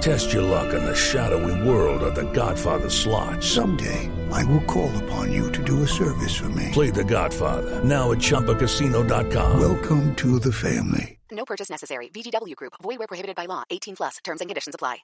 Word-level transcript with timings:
Test 0.00 0.32
your 0.32 0.42
luck 0.42 0.74
in 0.74 0.84
the 0.84 0.94
shadowy 0.94 1.68
world 1.68 2.02
of 2.02 2.14
The 2.14 2.30
Godfather 2.32 2.90
slot. 2.90 3.42
Someday, 3.42 4.10
I 4.30 4.44
will 4.44 4.60
call 4.62 4.94
upon 5.04 5.32
you 5.32 5.50
to 5.52 5.62
do 5.64 5.82
a 5.82 5.88
service 5.88 6.36
for 6.36 6.48
me. 6.50 6.70
Play 6.72 6.90
The 6.90 7.04
Godfather 7.04 7.82
now 7.82 8.12
at 8.12 8.18
ChumbaCasino.com. 8.18 9.58
Welcome 9.60 10.14
to 10.16 10.38
the 10.38 10.52
family. 10.52 11.18
No 11.32 11.44
purchase 11.44 11.70
necessary. 11.70 12.08
VGW 12.10 12.54
Group. 12.56 12.74
Void 12.82 12.98
where 12.98 13.06
prohibited 13.08 13.36
by 13.36 13.46
law. 13.46 13.64
18 13.70 13.96
plus. 13.96 14.18
Terms 14.22 14.40
and 14.40 14.48
conditions 14.50 14.74
apply. 14.74 14.98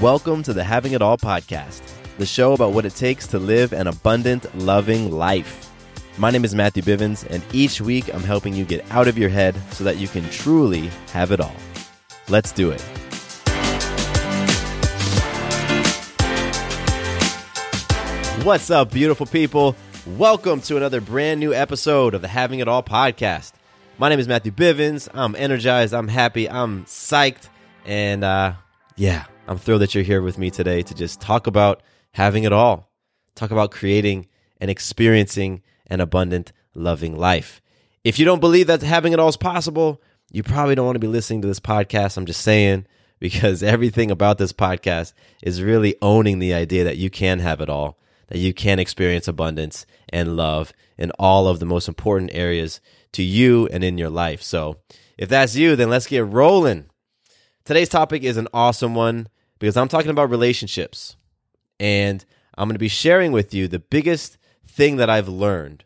Welcome 0.00 0.42
to 0.44 0.54
the 0.54 0.64
Having 0.64 0.92
It 0.92 1.02
All 1.02 1.18
podcast, 1.18 1.82
the 2.16 2.24
show 2.24 2.54
about 2.54 2.72
what 2.72 2.86
it 2.86 2.94
takes 2.94 3.26
to 3.28 3.38
live 3.38 3.74
an 3.74 3.86
abundant, 3.88 4.52
loving 4.58 5.10
life. 5.12 5.70
My 6.16 6.30
name 6.30 6.44
is 6.44 6.54
Matthew 6.54 6.82
Bivens, 6.82 7.26
and 7.28 7.44
each 7.52 7.80
week 7.82 8.12
I'm 8.14 8.22
helping 8.22 8.54
you 8.54 8.64
get 8.64 8.90
out 8.90 9.06
of 9.08 9.18
your 9.18 9.28
head 9.28 9.54
so 9.72 9.84
that 9.84 9.98
you 9.98 10.08
can 10.08 10.28
truly 10.30 10.88
have 11.12 11.30
it 11.30 11.40
all. 11.40 11.54
Let's 12.30 12.52
do 12.52 12.70
it. 12.70 12.80
What's 18.44 18.70
up, 18.70 18.92
beautiful 18.92 19.26
people? 19.26 19.74
Welcome 20.06 20.60
to 20.62 20.76
another 20.76 21.00
brand 21.00 21.40
new 21.40 21.52
episode 21.52 22.14
of 22.14 22.22
the 22.22 22.28
Having 22.28 22.60
It 22.60 22.68
All 22.68 22.84
podcast. 22.84 23.52
My 23.98 24.08
name 24.08 24.20
is 24.20 24.28
Matthew 24.28 24.52
Bivens. 24.52 25.08
I'm 25.12 25.34
energized. 25.34 25.92
I'm 25.92 26.06
happy. 26.06 26.48
I'm 26.48 26.84
psyched. 26.84 27.48
And 27.84 28.22
uh, 28.22 28.52
yeah, 28.94 29.24
I'm 29.48 29.58
thrilled 29.58 29.82
that 29.82 29.96
you're 29.96 30.04
here 30.04 30.22
with 30.22 30.38
me 30.38 30.52
today 30.52 30.82
to 30.82 30.94
just 30.94 31.20
talk 31.20 31.48
about 31.48 31.82
having 32.12 32.44
it 32.44 32.52
all, 32.52 32.88
talk 33.34 33.50
about 33.50 33.72
creating 33.72 34.28
and 34.60 34.70
experiencing 34.70 35.62
an 35.88 36.00
abundant, 36.00 36.52
loving 36.76 37.18
life. 37.18 37.60
If 38.04 38.20
you 38.20 38.24
don't 38.24 38.40
believe 38.40 38.68
that 38.68 38.82
having 38.82 39.12
it 39.12 39.18
all 39.18 39.28
is 39.28 39.36
possible, 39.36 40.00
you 40.30 40.42
probably 40.42 40.74
don't 40.74 40.86
want 40.86 40.96
to 40.96 41.00
be 41.00 41.06
listening 41.08 41.42
to 41.42 41.48
this 41.48 41.60
podcast. 41.60 42.16
I'm 42.16 42.26
just 42.26 42.42
saying, 42.42 42.86
because 43.20 43.62
everything 43.62 44.10
about 44.10 44.38
this 44.38 44.52
podcast 44.52 45.12
is 45.42 45.62
really 45.62 45.94
owning 46.00 46.38
the 46.38 46.54
idea 46.54 46.84
that 46.84 46.96
you 46.96 47.10
can 47.10 47.40
have 47.40 47.60
it 47.60 47.68
all, 47.68 47.98
that 48.28 48.38
you 48.38 48.54
can 48.54 48.78
experience 48.78 49.28
abundance 49.28 49.84
and 50.08 50.36
love 50.36 50.72
in 50.96 51.10
all 51.18 51.46
of 51.46 51.58
the 51.58 51.66
most 51.66 51.86
important 51.86 52.30
areas 52.32 52.80
to 53.12 53.22
you 53.22 53.66
and 53.68 53.84
in 53.84 53.98
your 53.98 54.08
life. 54.08 54.42
So, 54.42 54.78
if 55.18 55.28
that's 55.28 55.54
you, 55.54 55.76
then 55.76 55.90
let's 55.90 56.06
get 56.06 56.24
rolling. 56.24 56.86
Today's 57.66 57.90
topic 57.90 58.22
is 58.22 58.38
an 58.38 58.48
awesome 58.54 58.94
one 58.94 59.28
because 59.58 59.76
I'm 59.76 59.88
talking 59.88 60.10
about 60.10 60.30
relationships. 60.30 61.16
And 61.78 62.24
I'm 62.56 62.68
going 62.68 62.74
to 62.74 62.78
be 62.78 62.88
sharing 62.88 63.32
with 63.32 63.52
you 63.52 63.68
the 63.68 63.78
biggest 63.78 64.38
thing 64.66 64.96
that 64.96 65.10
I've 65.10 65.28
learned 65.28 65.84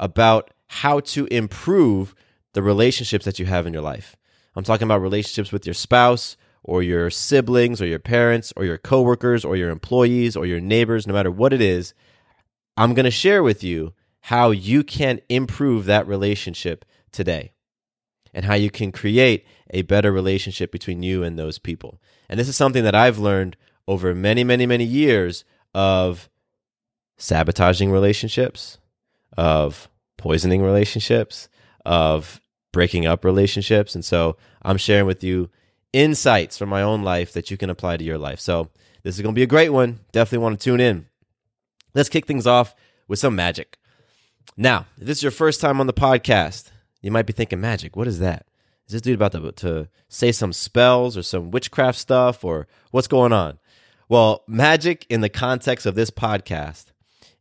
about 0.00 0.50
how 0.66 1.00
to 1.00 1.26
improve 1.26 2.14
the 2.54 2.62
relationships 2.62 3.24
that 3.26 3.38
you 3.38 3.46
have 3.46 3.66
in 3.66 3.72
your 3.72 3.82
life. 3.82 4.16
I'm 4.56 4.64
talking 4.64 4.86
about 4.86 5.02
relationships 5.02 5.52
with 5.52 5.66
your 5.66 5.74
spouse 5.74 6.36
or 6.62 6.82
your 6.82 7.10
siblings 7.10 7.82
or 7.82 7.86
your 7.86 7.98
parents 7.98 8.52
or 8.56 8.64
your 8.64 8.78
coworkers 8.78 9.44
or 9.44 9.56
your 9.56 9.70
employees 9.70 10.36
or 10.36 10.46
your 10.46 10.60
neighbors, 10.60 11.06
no 11.06 11.12
matter 11.12 11.30
what 11.30 11.52
it 11.52 11.60
is. 11.60 11.92
I'm 12.76 12.94
going 12.94 13.04
to 13.04 13.10
share 13.10 13.42
with 13.42 13.62
you 13.62 13.92
how 14.22 14.50
you 14.50 14.82
can 14.82 15.20
improve 15.28 15.84
that 15.84 16.06
relationship 16.06 16.84
today 17.12 17.52
and 18.32 18.44
how 18.44 18.54
you 18.54 18.70
can 18.70 18.90
create 18.90 19.46
a 19.70 19.82
better 19.82 20.10
relationship 20.10 20.72
between 20.72 21.02
you 21.02 21.22
and 21.22 21.38
those 21.38 21.58
people. 21.58 22.00
And 22.28 22.40
this 22.40 22.48
is 22.48 22.56
something 22.56 22.84
that 22.84 22.94
I've 22.94 23.18
learned 23.18 23.56
over 23.86 24.14
many, 24.14 24.44
many, 24.44 24.66
many 24.66 24.84
years 24.84 25.44
of 25.74 26.28
sabotaging 27.16 27.90
relationships, 27.90 28.78
of 29.36 29.88
poisoning 30.16 30.62
relationships, 30.62 31.48
of 31.84 32.40
breaking 32.74 33.06
up 33.06 33.24
relationships. 33.24 33.94
And 33.94 34.04
so 34.04 34.36
I'm 34.60 34.76
sharing 34.76 35.06
with 35.06 35.24
you 35.24 35.48
insights 35.94 36.58
from 36.58 36.68
my 36.68 36.82
own 36.82 37.02
life 37.02 37.32
that 37.32 37.50
you 37.50 37.56
can 37.56 37.70
apply 37.70 37.96
to 37.96 38.04
your 38.04 38.18
life. 38.18 38.40
So 38.40 38.68
this 39.04 39.14
is 39.14 39.22
going 39.22 39.34
to 39.34 39.38
be 39.38 39.44
a 39.44 39.46
great 39.46 39.70
one. 39.70 40.00
Definitely 40.12 40.42
want 40.42 40.60
to 40.60 40.64
tune 40.64 40.80
in. 40.80 41.06
Let's 41.94 42.08
kick 42.10 42.26
things 42.26 42.46
off 42.46 42.74
with 43.08 43.20
some 43.20 43.36
magic. 43.36 43.78
Now, 44.56 44.86
if 44.98 45.06
this 45.06 45.18
is 45.18 45.22
your 45.22 45.32
first 45.32 45.60
time 45.60 45.80
on 45.80 45.86
the 45.86 45.92
podcast, 45.92 46.70
you 47.00 47.10
might 47.10 47.26
be 47.26 47.32
thinking, 47.32 47.60
magic, 47.60 47.96
what 47.96 48.08
is 48.08 48.18
that? 48.18 48.46
Is 48.86 48.92
this 48.92 49.02
dude 49.02 49.14
about 49.14 49.32
to, 49.32 49.52
to 49.52 49.88
say 50.08 50.32
some 50.32 50.52
spells 50.52 51.16
or 51.16 51.22
some 51.22 51.52
witchcraft 51.52 51.98
stuff 51.98 52.44
or 52.44 52.66
what's 52.90 53.08
going 53.08 53.32
on? 53.32 53.58
Well, 54.08 54.42
magic 54.46 55.06
in 55.08 55.20
the 55.20 55.28
context 55.28 55.86
of 55.86 55.94
this 55.94 56.10
podcast 56.10 56.86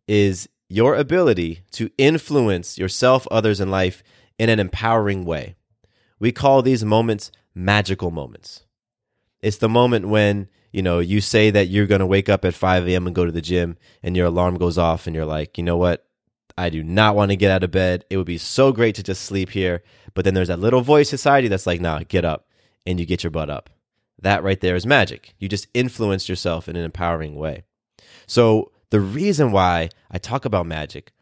is 0.08 0.48
your 0.70 0.96
ability 0.96 1.62
to 1.72 1.90
influence 1.98 2.78
yourself, 2.78 3.28
others, 3.30 3.60
in 3.60 3.72
life 3.72 4.04
in 4.44 4.50
an 4.50 4.60
empowering 4.60 5.24
way. 5.24 5.56
We 6.20 6.34
call 6.34 6.62
these 6.62 6.84
moments 6.84 7.32
magical 7.56 8.12
moments. 8.12 8.66
It's 9.42 9.56
the 9.58 9.70
moment 9.70 10.10
when, 10.10 10.50
you 10.74 10.82
know, 10.82 11.00
you 11.00 11.22
say 11.22 11.50
that 11.52 11.70
you're 11.70 11.88
going 11.88 12.00
to 12.00 12.06
wake 12.06 12.28
up 12.28 12.44
at 12.44 12.54
5 12.54 12.86
a.m. 12.90 13.08
and 13.08 13.16
go 13.16 13.26
to 13.26 13.32
the 13.32 13.42
gym 13.42 13.78
and 14.04 14.18
your 14.18 14.26
alarm 14.26 14.58
goes 14.58 14.78
off 14.78 15.08
and 15.08 15.16
you're 15.16 15.26
like, 15.26 15.58
you 15.58 15.64
know 15.64 15.78
what? 15.78 16.06
I 16.58 16.70
do 16.70 16.84
not 16.84 17.16
want 17.16 17.32
to 17.32 17.38
get 17.38 17.52
out 17.52 17.64
of 17.64 17.72
bed. 17.72 18.04
It 18.10 18.18
would 18.18 18.26
be 18.26 18.38
so 18.38 18.74
great 18.74 18.96
to 18.96 19.04
just 19.04 19.24
sleep 19.24 19.52
here. 19.52 19.82
But 20.14 20.26
then 20.26 20.34
there's 20.34 20.50
that 20.50 20.60
little 20.60 20.82
voice 20.82 21.14
you 21.14 21.50
that's 21.50 21.66
like, 21.66 21.80
nah, 21.80 22.02
get 22.06 22.26
up. 22.26 22.48
And 22.86 23.00
you 23.00 23.06
get 23.06 23.24
your 23.24 23.32
butt 23.32 23.50
up. 23.50 23.70
That 24.22 24.44
right 24.44 24.60
there 24.60 24.76
is 24.76 24.86
magic. 24.86 25.36
You 25.40 25.48
just 25.48 25.70
influenced 25.74 26.28
yourself 26.28 26.68
in 26.68 26.76
an 26.76 26.84
empowering 26.84 27.36
way. 27.36 27.64
So 28.28 28.74
the 28.90 29.00
reason 29.00 29.54
why 29.54 29.88
I 30.12 30.18
talk 30.18 30.44
about 30.44 30.66
magic 30.66 31.14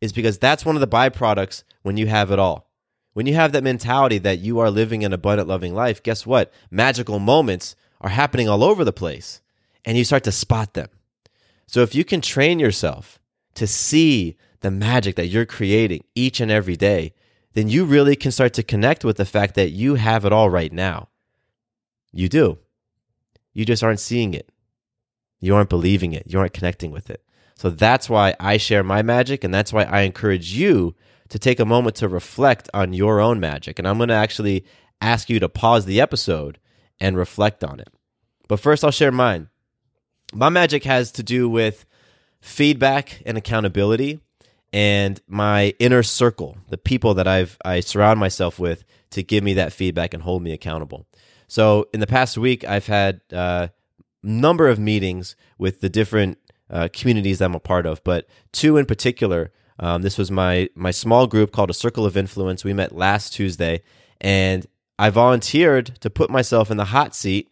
is 0.00 0.14
because 0.14 0.38
that's 0.38 0.64
one 0.64 0.76
of 0.76 0.80
the 0.80 0.88
byproducts 0.88 1.62
when 1.82 1.98
you 1.98 2.06
have 2.06 2.30
it 2.30 2.38
all. 2.38 2.69
When 3.12 3.26
you 3.26 3.34
have 3.34 3.52
that 3.52 3.64
mentality 3.64 4.18
that 4.18 4.38
you 4.38 4.58
are 4.60 4.70
living 4.70 5.04
an 5.04 5.12
abundant, 5.12 5.48
loving 5.48 5.74
life, 5.74 6.02
guess 6.02 6.24
what? 6.24 6.52
Magical 6.70 7.18
moments 7.18 7.74
are 8.00 8.10
happening 8.10 8.48
all 8.48 8.62
over 8.62 8.84
the 8.84 8.92
place 8.92 9.40
and 9.84 9.98
you 9.98 10.04
start 10.04 10.24
to 10.24 10.32
spot 10.32 10.74
them. 10.74 10.88
So 11.66 11.82
if 11.82 11.94
you 11.94 12.04
can 12.04 12.20
train 12.20 12.58
yourself 12.58 13.18
to 13.54 13.66
see 13.66 14.36
the 14.60 14.70
magic 14.70 15.16
that 15.16 15.26
you're 15.26 15.46
creating 15.46 16.04
each 16.14 16.40
and 16.40 16.50
every 16.50 16.76
day, 16.76 17.14
then 17.54 17.68
you 17.68 17.84
really 17.84 18.14
can 18.14 18.30
start 18.30 18.52
to 18.54 18.62
connect 18.62 19.04
with 19.04 19.16
the 19.16 19.24
fact 19.24 19.54
that 19.56 19.70
you 19.70 19.96
have 19.96 20.24
it 20.24 20.32
all 20.32 20.50
right 20.50 20.72
now. 20.72 21.08
You 22.12 22.28
do. 22.28 22.58
You 23.52 23.64
just 23.64 23.82
aren't 23.82 24.00
seeing 24.00 24.34
it. 24.34 24.50
You 25.40 25.54
aren't 25.54 25.70
believing 25.70 26.12
it. 26.12 26.24
You 26.26 26.38
aren't 26.38 26.52
connecting 26.52 26.90
with 26.90 27.10
it. 27.10 27.24
So 27.54 27.70
that's 27.70 28.08
why 28.08 28.34
I 28.38 28.56
share 28.56 28.82
my 28.82 29.02
magic, 29.02 29.44
and 29.44 29.52
that's 29.52 29.72
why 29.72 29.84
I 29.84 30.02
encourage 30.02 30.52
you 30.52 30.94
to 31.30 31.38
take 31.38 31.58
a 31.58 31.64
moment 31.64 31.96
to 31.96 32.08
reflect 32.08 32.68
on 32.74 32.92
your 32.92 33.20
own 33.20 33.40
magic. 33.40 33.78
And 33.78 33.88
I'm 33.88 33.96
going 33.96 34.08
to 34.08 34.14
actually 34.14 34.64
ask 35.00 35.30
you 35.30 35.40
to 35.40 35.48
pause 35.48 35.86
the 35.86 36.00
episode 36.00 36.58
and 37.00 37.16
reflect 37.16 37.64
on 37.64 37.80
it. 37.80 37.88
But 38.48 38.60
first, 38.60 38.84
I'll 38.84 38.90
share 38.90 39.12
mine. 39.12 39.48
My 40.32 40.48
magic 40.48 40.84
has 40.84 41.10
to 41.12 41.22
do 41.22 41.48
with 41.48 41.86
feedback 42.40 43.22
and 43.24 43.38
accountability 43.38 44.20
and 44.72 45.20
my 45.26 45.74
inner 45.78 46.02
circle, 46.02 46.56
the 46.68 46.78
people 46.78 47.14
that 47.14 47.26
I've 47.26 47.58
I 47.64 47.80
surround 47.80 48.20
myself 48.20 48.58
with 48.58 48.84
to 49.10 49.22
give 49.22 49.42
me 49.42 49.54
that 49.54 49.72
feedback 49.72 50.14
and 50.14 50.22
hold 50.22 50.42
me 50.42 50.52
accountable. 50.52 51.06
So 51.48 51.88
in 51.92 52.00
the 52.00 52.06
past 52.06 52.38
week, 52.38 52.64
I've 52.64 52.86
had 52.86 53.20
a 53.32 53.36
uh, 53.36 53.68
number 54.22 54.68
of 54.68 54.78
meetings 54.78 55.34
with 55.58 55.80
the 55.80 55.88
different 55.88 56.38
uh, 56.68 56.88
communities 56.92 57.38
that 57.38 57.46
I'm 57.46 57.54
a 57.54 57.60
part 57.60 57.86
of, 57.86 58.02
but 58.04 58.28
two 58.52 58.76
in 58.76 58.86
particular. 58.86 59.52
Um, 59.80 60.02
this 60.02 60.18
was 60.18 60.30
my 60.30 60.68
my 60.74 60.90
small 60.90 61.26
group 61.26 61.52
called 61.52 61.70
a 61.70 61.74
Circle 61.74 62.06
of 62.06 62.16
Influence. 62.16 62.62
We 62.62 62.74
met 62.74 62.94
last 62.94 63.32
Tuesday, 63.32 63.82
and 64.20 64.66
I 64.98 65.10
volunteered 65.10 65.98
to 66.00 66.10
put 66.10 66.30
myself 66.30 66.70
in 66.70 66.76
the 66.76 66.84
hot 66.84 67.14
seat 67.14 67.48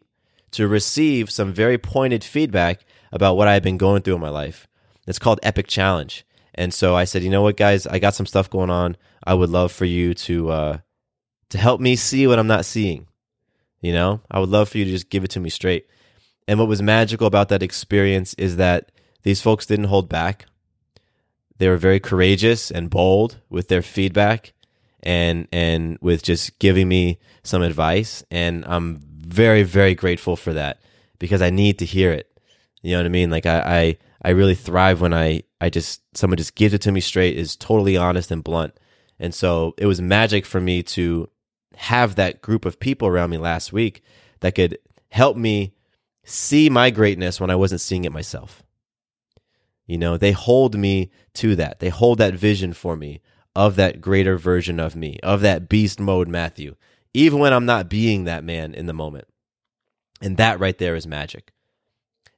to 0.53 0.69
receive 0.69 1.31
some 1.31 1.53
very 1.53 1.79
pointed 1.79 2.23
feedback 2.23 2.85
about 3.11 3.37
what 3.37 3.49
I 3.49 3.55
had 3.55 3.63
been 3.63 3.79
going 3.79 4.03
through 4.03 4.17
in 4.17 4.21
my 4.21 4.29
life. 4.29 4.69
It's 5.07 5.19
called 5.19 5.41
Epic 5.43 5.67
Challenge. 5.67 6.25
And 6.55 6.75
so 6.75 6.95
I 6.95 7.05
said, 7.05 7.23
you 7.23 7.31
know 7.31 7.43
what, 7.43 7.57
guys, 7.57 7.87
I 7.87 7.99
got 7.99 8.15
some 8.15 8.27
stuff 8.27 8.51
going 8.51 8.69
on. 8.69 8.97
I 9.25 9.33
would 9.33 9.49
love 9.49 9.73
for 9.73 9.85
you 9.87 10.13
to 10.15 10.51
uh, 10.51 10.79
to 11.51 11.59
help 11.59 11.81
me 11.81 11.97
see 11.97 12.27
what 12.27 12.39
I'm 12.39 12.47
not 12.47 12.67
seeing. 12.67 13.07
You 13.81 13.93
know, 13.93 14.21
I 14.31 14.41
would 14.41 14.51
love 14.51 14.69
for 14.69 14.79
you 14.79 14.85
to 14.85 14.91
just 14.91 15.09
give 15.09 15.25
it 15.25 15.31
to 15.31 15.41
me 15.41 15.51
straight. 15.51 15.87
And 16.47 16.59
what 16.59 16.69
was 16.69 16.83
magical 16.83 17.27
about 17.27 17.49
that 17.51 17.63
experience 17.63 18.35
is 18.35 18.57
that 18.57 18.91
these 19.23 19.41
folks 19.41 19.67
didn't 19.67 19.87
hold 19.87 20.09
back. 20.09 20.47
They 21.59 21.69
were 21.69 21.77
very 21.77 22.01
courageous 22.01 22.71
and 22.71 22.89
bold 22.89 23.39
with 23.51 23.69
their 23.69 23.83
feedback 23.83 24.53
and 25.03 25.47
and 25.53 25.99
with 26.01 26.23
just 26.23 26.59
giving 26.59 26.89
me 26.89 27.19
some 27.43 27.63
advice 27.63 28.25
and 28.31 28.65
I'm 28.67 29.01
very 29.01 29.63
very 29.63 29.95
grateful 29.95 30.37
for 30.37 30.53
that 30.55 30.81
because 31.19 31.43
I 31.43 31.51
need 31.51 31.79
to 31.81 31.85
hear 31.85 32.13
it. 32.13 32.29
You 32.83 32.93
know 32.93 33.01
what 33.01 33.07
I 33.07 33.11
mean? 33.11 33.31
Like 33.31 33.47
I 33.47 33.61
I, 33.61 33.99
I 34.23 34.31
really 34.31 34.55
thrive 34.55 35.01
when 35.01 35.13
I 35.13 35.43
I 35.61 35.71
just 35.71 36.03
someone 36.17 36.37
just 36.37 36.55
gives 36.55 36.75
it 36.75 36.83
to 36.83 36.93
me 36.93 37.01
straight 37.01 37.37
is 37.37 37.57
totally 37.57 37.97
honest 37.97 38.31
and 38.31 38.43
blunt. 38.43 38.79
And 39.19 39.35
so 39.35 39.75
it 39.79 39.87
was 39.87 40.01
magic 40.01 40.47
for 40.47 40.61
me 40.61 40.83
to 40.85 41.29
have 41.75 42.17
that 42.17 42.43
group 42.43 42.65
of 42.65 42.81
people 42.81 43.09
around 43.09 43.31
me 43.31 43.39
last 43.39 43.73
week 43.73 44.03
that 44.41 44.55
could 44.55 44.79
help 45.11 45.37
me 45.37 45.75
see 46.25 46.69
my 46.69 46.91
greatness 46.91 47.41
when 47.41 47.51
I 47.51 47.57
wasn't 47.57 47.81
seeing 47.81 48.05
it 48.05 48.13
myself. 48.13 48.63
You 49.89 49.99
know, 49.99 50.17
they 50.17 50.33
hold 50.33 50.79
me 50.79 51.11
to 51.35 51.57
that. 51.57 51.81
They 51.81 51.89
hold 51.89 52.19
that 52.19 52.35
vision 52.35 52.73
for 52.73 52.95
me 52.95 53.21
of 53.57 53.75
that 53.75 54.01
greater 54.01 54.39
version 54.39 54.79
of 54.79 54.95
me, 54.95 55.19
of 55.23 55.41
that 55.41 55.69
beast 55.69 55.99
mode 55.99 56.29
Matthew, 56.29 56.77
even 57.13 57.41
when 57.41 57.53
I'm 57.53 57.67
not 57.67 57.89
being 57.89 58.23
that 58.25 58.45
man 58.45 58.75
in 58.75 58.87
the 58.87 58.93
moment. 58.93 59.27
And 60.21 60.37
that 60.37 60.61
right 60.61 60.79
there 60.79 60.95
is 60.95 61.07
magic. 61.07 61.53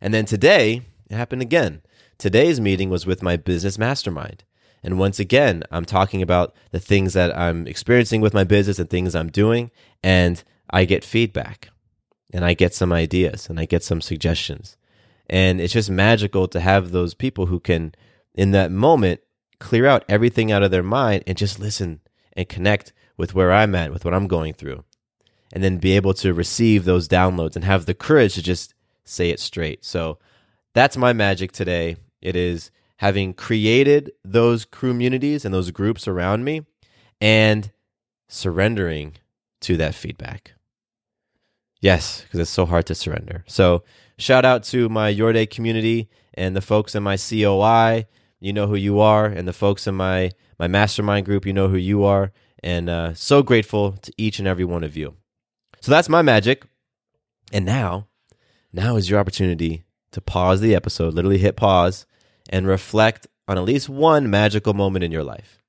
And 0.01 0.15
then 0.15 0.25
today, 0.25 0.83
it 1.11 1.17
happened 1.17 1.43
again. 1.43 1.83
Today's 2.17 2.61
meeting 2.61 2.89
was 2.89 3.05
with 3.05 3.23
my 3.23 3.37
business 3.37 3.79
mastermind. 3.79 4.45
And 4.83 4.99
once 4.99 5.19
again, 5.19 5.65
I'm 5.71 5.85
talking 5.85 6.23
about 6.23 6.55
the 6.71 6.81
things 6.81 7.13
that 7.13 7.37
I'm 7.37 7.67
experiencing 7.67 8.21
with 8.21 8.33
my 8.33 8.45
business 8.45 8.79
and 8.79 8.89
things 8.89 9.15
I'm 9.15 9.31
doing. 9.31 9.71
And 10.03 10.43
I 10.71 10.85
get 10.85 11.05
feedback 11.05 11.69
and 12.33 12.45
I 12.45 12.55
get 12.55 12.75
some 12.75 12.93
ideas 12.93 13.51
and 13.51 13.59
I 13.59 13.67
get 13.67 13.83
some 13.83 14.01
suggestions. 14.01 14.77
And 15.31 15.61
it's 15.61 15.73
just 15.73 15.89
magical 15.89 16.49
to 16.49 16.61
have 16.61 16.91
those 16.91 17.15
people 17.15 17.47
who 17.47 17.61
can, 17.61 17.95
in 18.35 18.51
that 18.51 18.73
moment, 18.73 19.21
clear 19.61 19.87
out 19.87 20.05
everything 20.09 20.51
out 20.51 20.65
of 20.65 20.73
their 20.73 20.83
mind 20.83 21.23
and 21.27 21.39
just 21.39 21.61
listen 21.61 22.01
and 22.33 22.49
connect 22.49 22.93
with 23.17 23.33
where 23.35 23.53
I'm 23.53 23.75
at, 23.77 23.93
with 23.93 24.05
what 24.05 24.13
I'm 24.13 24.27
going 24.27 24.55
through. 24.55 24.85
And 25.53 25.63
then 25.63 25.79
be 25.79 25.95
able 25.95 26.15
to 26.15 26.35
receive 26.35 26.85
those 26.85 27.09
downloads 27.09 27.55
and 27.55 27.65
have 27.65 27.87
the 27.87 27.95
courage 27.95 28.35
to 28.35 28.43
just 28.43 28.75
say 29.05 29.31
it 29.31 29.39
straight. 29.39 29.85
So 29.85 30.19
that's 30.75 30.97
my 30.97 31.13
magic 31.13 31.53
today. 31.53 31.97
It 32.21 32.35
is 32.35 32.73
having 32.97 33.33
created 33.33 34.13
those 34.25 34.65
communities 34.65 35.45
and 35.45 35.55
those 35.55 35.71
groups 35.71 36.09
around 36.09 36.45
me 36.45 36.63
and 37.21 37.71
surrendering 38.29 39.15
to 39.61 39.77
that 39.77 39.95
feedback. 39.95 40.55
Yes, 41.81 42.23
because 42.23 42.41
it's 42.41 42.51
so 42.51 42.67
hard 42.67 42.87
to 42.87 42.95
surrender. 42.95 43.45
So, 43.47 43.85
shout 44.21 44.45
out 44.45 44.63
to 44.65 44.89
my 44.89 45.09
Your 45.09 45.33
Day 45.33 45.47
community 45.47 46.09
and 46.35 46.55
the 46.55 46.61
folks 46.61 46.95
in 46.95 47.03
my 47.03 47.17
COI. 47.17 48.07
You 48.39 48.53
know 48.53 48.67
who 48.67 48.77
you 48.77 49.01
are, 49.01 49.27
and 49.27 49.47
the 49.47 49.53
folks 49.53 49.87
in 49.87 49.95
my 49.95 50.31
my 50.59 50.69
mastermind 50.69 51.27
group. 51.27 51.47
You 51.47 51.53
know 51.53 51.69
who 51.69 51.77
you 51.77 52.05
are, 52.05 52.33
and 52.63 52.89
uh, 52.89 53.15
so 53.15 53.43
grateful 53.43 53.93
to 53.93 54.13
each 54.17 54.39
and 54.39 54.49
every 54.49 54.65
one 54.65 54.85
of 54.85 54.97
you. 54.97 55.17
So 55.81 55.91
that's 55.91 56.09
my 56.09 56.23
magic. 56.23 56.65
And 57.53 57.65
now, 57.65 58.07
now 58.73 58.97
is 58.97 59.11
your 59.11 59.19
opportunity 59.19 59.85
to 60.13 60.21
pause 60.21 60.61
the 60.61 60.75
episode. 60.75 61.15
Literally 61.15 61.39
hit 61.39 61.57
pause 61.57 62.07
and 62.49 62.67
reflect 62.67 63.27
on 63.49 63.59
at 63.59 63.65
least 63.65 63.89
one 63.89 64.31
magical 64.31 64.75
moment 64.75 65.05
in 65.05 65.11
your 65.11 65.25
life. 65.25 65.63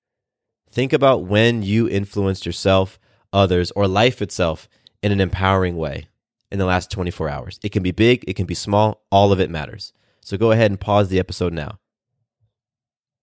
Think 0.71 0.94
about 0.94 1.25
when 1.25 1.63
you 1.63 1.89
influenced 1.89 2.45
yourself, 2.45 3.00
others, 3.33 3.71
or 3.71 3.88
life 3.88 4.21
itself 4.21 4.69
in 5.01 5.12
an 5.12 5.19
empowering 5.19 5.75
way 5.75 6.07
in 6.51 6.59
the 6.59 6.65
last 6.65 6.92
24 6.92 7.30
hours. 7.30 7.59
It 7.63 7.71
can 7.71 7.83
be 7.83 7.92
big, 7.92 8.24
it 8.27 8.36
can 8.36 8.45
be 8.45 8.56
small, 8.56 9.03
all 9.12 9.31
of 9.31 9.39
it 9.39 9.50
matters. 9.50 9.94
So 10.21 10.38
go 10.38 10.51
ahead 10.51 10.71
and 10.71 10.80
pause 10.80 11.09
the 11.09 11.19
episode 11.19 11.53
now. 11.53 11.80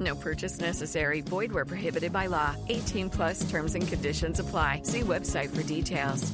No 0.00 0.14
purchase 0.16 0.58
necessary. 0.60 1.20
Void 1.20 1.52
where 1.52 1.66
prohibited 1.66 2.12
by 2.12 2.26
law. 2.26 2.56
18 2.68 3.10
plus 3.10 3.48
terms 3.50 3.74
and 3.74 3.86
conditions 3.86 4.40
apply. 4.40 4.80
See 4.84 5.02
website 5.02 5.54
for 5.54 5.62
details. 5.62 6.32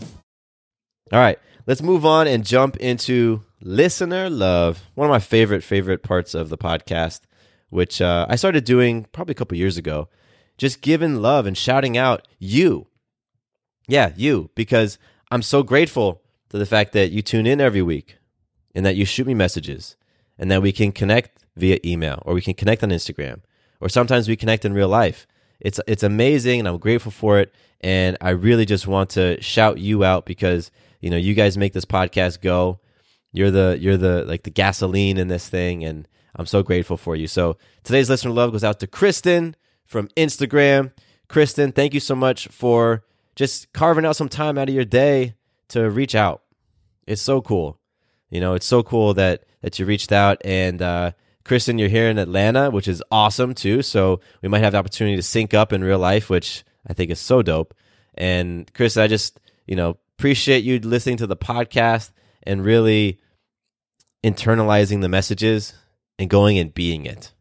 All 1.12 1.18
right, 1.18 1.40
let's 1.66 1.82
move 1.82 2.06
on 2.06 2.28
and 2.28 2.46
jump 2.46 2.76
into 2.76 3.42
listener 3.60 4.30
love. 4.30 4.84
One 4.94 5.06
of 5.06 5.10
my 5.10 5.18
favorite 5.18 5.64
favorite 5.64 6.04
parts 6.04 6.34
of 6.34 6.50
the 6.50 6.58
podcast, 6.58 7.22
which 7.68 8.00
uh, 8.00 8.26
I 8.28 8.36
started 8.36 8.64
doing 8.64 9.06
probably 9.10 9.32
a 9.32 9.34
couple 9.34 9.58
years 9.58 9.76
ago, 9.76 10.08
just 10.56 10.82
giving 10.82 11.16
love 11.16 11.46
and 11.46 11.58
shouting 11.58 11.96
out 11.96 12.28
you. 12.38 12.86
Yeah, 13.88 14.12
you, 14.16 14.50
because 14.54 14.98
I'm 15.32 15.42
so 15.42 15.64
grateful 15.64 16.22
to 16.50 16.58
the 16.58 16.66
fact 16.66 16.92
that 16.92 17.10
you 17.10 17.22
tune 17.22 17.46
in 17.46 17.60
every 17.60 17.82
week 17.82 18.18
and 18.72 18.86
that 18.86 18.94
you 18.94 19.04
shoot 19.04 19.26
me 19.26 19.34
messages 19.34 19.96
and 20.38 20.48
that 20.50 20.62
we 20.62 20.70
can 20.70 20.92
connect 20.92 21.44
via 21.56 21.78
email 21.85 22.23
or 22.25 22.35
we 22.35 22.40
can 22.40 22.54
connect 22.54 22.85
on 22.85 22.90
Instagram 22.90 23.40
or 23.80 23.88
sometimes 23.88 24.28
we 24.28 24.37
connect 24.37 24.64
in 24.64 24.72
real 24.72 24.88
life. 24.88 25.26
It's 25.60 25.80
it's 25.87 26.02
amazing 26.02 26.60
and 26.60 26.68
I'm 26.68 26.78
grateful 26.78 27.12
for 27.12 27.38
it 27.38 27.54
and 27.80 28.16
I 28.20 28.30
really 28.30 28.66
just 28.66 28.87
want 28.87 29.10
to 29.10 29.40
shout 29.42 29.78
you 29.78 30.04
out 30.04 30.26
because 30.26 30.70
you 31.00 31.10
know 31.10 31.16
you 31.16 31.34
guys 31.34 31.58
make 31.58 31.72
this 31.72 31.84
podcast 31.84 32.40
go. 32.40 32.80
You're 33.32 33.50
the 33.50 33.76
you're 33.80 33.96
the 33.96 34.25
like 34.25 34.44
the 34.44 34.50
gasoline 34.50 35.18
in 35.18 35.28
this 35.28 35.49
thing 35.49 35.84
and 35.84 36.08
I'm 36.37 36.46
so 36.46 36.62
grateful 36.62 36.96
for 36.96 37.16
you. 37.16 37.26
So 37.26 37.56
today's 37.82 38.08
listener 38.08 38.32
love 38.32 38.52
goes 38.52 38.64
out 38.64 38.80
to 38.80 38.87
Kristen 38.87 39.56
from 39.84 40.08
Instagram. 40.16 40.92
Kristen, 41.28 41.72
thank 41.72 41.94
you 41.94 42.00
so 42.00 42.14
much 42.14 42.49
for 42.49 43.04
just 43.37 43.72
carving 43.72 44.04
out 44.04 44.16
some 44.16 44.28
time 44.28 44.58
out 44.58 44.68
of 44.68 44.75
your 44.75 44.84
day 44.84 45.34
to 45.68 45.90
reach 45.90 46.14
out. 46.14 46.42
It's 47.06 47.22
so 47.22 47.40
cool. 47.40 47.78
You 48.30 48.40
know, 48.40 48.54
it's 48.54 48.66
so 48.66 48.82
cool 48.82 49.14
that 49.14 49.44
that 49.62 49.78
you 49.78 49.84
reached 49.84 50.12
out 50.12 50.40
and 50.44 50.80
uh 50.80 51.12
Kristen, 51.44 51.78
you're 51.78 51.88
here 51.88 52.09
in 52.09 52.18
Atlanta, 52.18 52.70
which 52.70 52.88
is 52.88 53.02
awesome 53.11 53.54
too. 53.54 53.82
So 53.82 54.20
we 54.42 54.49
might 54.49 54.62
have 54.62 54.73
the 54.73 54.78
opportunity 54.78 55.16
to 55.16 55.23
sync 55.23 55.54
up 55.54 55.73
in 55.73 55.82
real 55.82 55.99
life, 55.99 56.28
which 56.30 56.64
I 56.87 56.92
think 56.92 57.11
is 57.11 57.20
so 57.20 57.42
dope. 57.42 57.75
And 58.14 58.73
Chris, 58.75 58.97
I 58.97 59.06
just, 59.06 59.40
you 59.66 59.76
know, 59.76 59.97
appreciate 60.18 60.64
you 60.64 60.78
listening 60.80 61.16
to 61.18 61.26
the 61.26 61.37
podcast 61.37 62.12
and 62.42 62.64
really 62.64 63.18
internalizing 64.23 65.00
the 65.00 65.09
messages 65.09 65.75
and 66.18 66.28
going 66.28 66.59
and 66.59 66.75
being 66.75 67.06
it. 67.06 67.32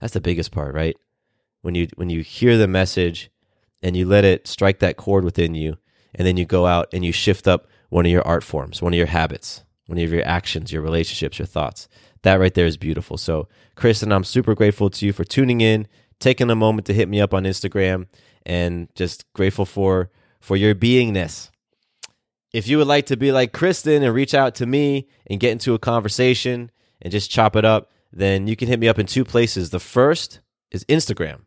That's 0.00 0.12
the 0.12 0.20
biggest 0.20 0.52
part, 0.52 0.74
right? 0.74 0.96
When 1.62 1.74
you 1.74 1.88
when 1.96 2.10
you 2.10 2.22
hear 2.22 2.56
the 2.56 2.68
message 2.68 3.30
and 3.82 3.96
you 3.96 4.06
let 4.06 4.24
it 4.24 4.46
strike 4.46 4.80
that 4.80 4.96
chord 4.96 5.24
within 5.24 5.54
you, 5.54 5.78
and 6.14 6.26
then 6.26 6.36
you 6.36 6.44
go 6.44 6.66
out 6.66 6.88
and 6.92 7.04
you 7.04 7.12
shift 7.12 7.48
up 7.48 7.66
one 7.88 8.06
of 8.06 8.12
your 8.12 8.26
art 8.26 8.44
forms, 8.44 8.82
one 8.82 8.92
of 8.92 8.98
your 8.98 9.06
habits, 9.06 9.64
one 9.86 9.98
of 9.98 10.12
your 10.12 10.26
actions, 10.26 10.72
your 10.72 10.82
relationships, 10.82 11.38
your 11.38 11.46
thoughts. 11.46 11.88
That 12.22 12.40
right 12.40 12.54
there 12.54 12.66
is 12.66 12.76
beautiful. 12.76 13.16
So, 13.16 13.48
Kristen, 13.76 14.12
I'm 14.12 14.24
super 14.24 14.54
grateful 14.54 14.90
to 14.90 15.06
you 15.06 15.12
for 15.12 15.24
tuning 15.24 15.60
in, 15.60 15.86
taking 16.18 16.50
a 16.50 16.56
moment 16.56 16.86
to 16.86 16.94
hit 16.94 17.08
me 17.08 17.20
up 17.20 17.32
on 17.32 17.44
Instagram, 17.44 18.06
and 18.44 18.88
just 18.94 19.30
grateful 19.32 19.66
for 19.66 20.10
for 20.40 20.56
your 20.56 20.74
beingness. 20.74 21.50
If 22.52 22.66
you 22.66 22.78
would 22.78 22.86
like 22.86 23.06
to 23.06 23.16
be 23.16 23.30
like 23.32 23.52
Kristen 23.52 24.02
and 24.02 24.14
reach 24.14 24.34
out 24.34 24.54
to 24.56 24.66
me 24.66 25.08
and 25.26 25.40
get 25.40 25.52
into 25.52 25.74
a 25.74 25.78
conversation 25.78 26.70
and 27.02 27.12
just 27.12 27.30
chop 27.30 27.56
it 27.56 27.64
up, 27.64 27.90
then 28.12 28.46
you 28.46 28.56
can 28.56 28.68
hit 28.68 28.80
me 28.80 28.88
up 28.88 28.98
in 28.98 29.06
two 29.06 29.24
places. 29.24 29.70
The 29.70 29.78
first 29.78 30.40
is 30.70 30.84
Instagram, 30.86 31.42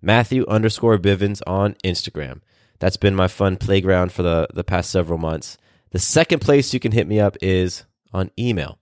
Matthew 0.00 0.44
underscore 0.46 0.98
Bivens 0.98 1.40
on 1.46 1.74
Instagram. 1.84 2.40
That's 2.80 2.96
been 2.96 3.14
my 3.14 3.28
fun 3.28 3.56
playground 3.56 4.10
for 4.10 4.24
the, 4.24 4.48
the 4.52 4.64
past 4.64 4.90
several 4.90 5.18
months. 5.18 5.56
The 5.90 6.00
second 6.00 6.40
place 6.40 6.74
you 6.74 6.80
can 6.80 6.90
hit 6.90 7.06
me 7.06 7.20
up 7.20 7.36
is 7.40 7.84
on 8.12 8.30
email, 8.36 8.78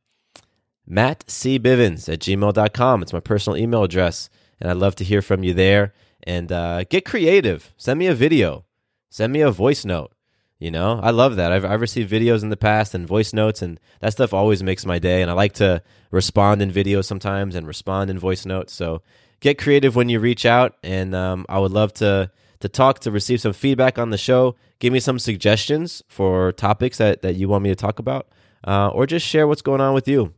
mattcbivens 0.90 2.12
at 2.12 2.20
gmail.com. 2.20 3.02
It's 3.02 3.12
my 3.12 3.20
personal 3.20 3.56
email 3.56 3.84
address, 3.84 4.28
and 4.60 4.70
I'd 4.70 4.76
love 4.76 4.96
to 4.96 5.04
hear 5.04 5.22
from 5.22 5.44
you 5.44 5.54
there. 5.54 5.94
And 6.24 6.52
uh, 6.52 6.84
get 6.84 7.04
creative. 7.06 7.72
Send 7.76 7.98
me 7.98 8.06
a 8.06 8.14
video, 8.14 8.64
send 9.08 9.32
me 9.32 9.40
a 9.40 9.50
voice 9.50 9.84
note. 9.84 10.12
You 10.58 10.70
know, 10.70 11.00
I 11.02 11.10
love 11.10 11.36
that. 11.36 11.52
I've, 11.52 11.64
I've 11.64 11.80
received 11.80 12.12
videos 12.12 12.42
in 12.42 12.50
the 12.50 12.56
past 12.56 12.94
and 12.94 13.06
voice 13.06 13.32
notes, 13.32 13.62
and 13.62 13.80
that 14.00 14.12
stuff 14.12 14.34
always 14.34 14.62
makes 14.62 14.84
my 14.84 14.98
day. 14.98 15.22
And 15.22 15.30
I 15.30 15.34
like 15.34 15.54
to 15.54 15.82
respond 16.10 16.60
in 16.60 16.70
videos 16.70 17.06
sometimes 17.06 17.54
and 17.54 17.66
respond 17.66 18.10
in 18.10 18.18
voice 18.18 18.44
notes. 18.44 18.74
So 18.74 19.00
get 19.40 19.56
creative 19.56 19.96
when 19.96 20.10
you 20.10 20.20
reach 20.20 20.44
out, 20.44 20.76
and 20.82 21.14
um, 21.14 21.46
I 21.48 21.58
would 21.58 21.72
love 21.72 21.94
to 21.94 22.30
to 22.60 22.68
talk 22.68 22.98
to 23.00 23.10
receive 23.10 23.40
some 23.40 23.54
feedback 23.54 23.98
on 23.98 24.10
the 24.10 24.18
show. 24.18 24.54
Give 24.80 24.92
me 24.92 25.00
some 25.00 25.18
suggestions 25.18 26.02
for 26.08 26.52
topics 26.52 26.98
that 26.98 27.22
that 27.22 27.36
you 27.36 27.48
want 27.48 27.64
me 27.64 27.70
to 27.70 27.74
talk 27.76 27.98
about, 27.98 28.28
uh, 28.66 28.88
or 28.88 29.06
just 29.06 29.26
share 29.26 29.48
what's 29.48 29.62
going 29.62 29.80
on 29.80 29.94
with 29.94 30.06
you. 30.06 30.34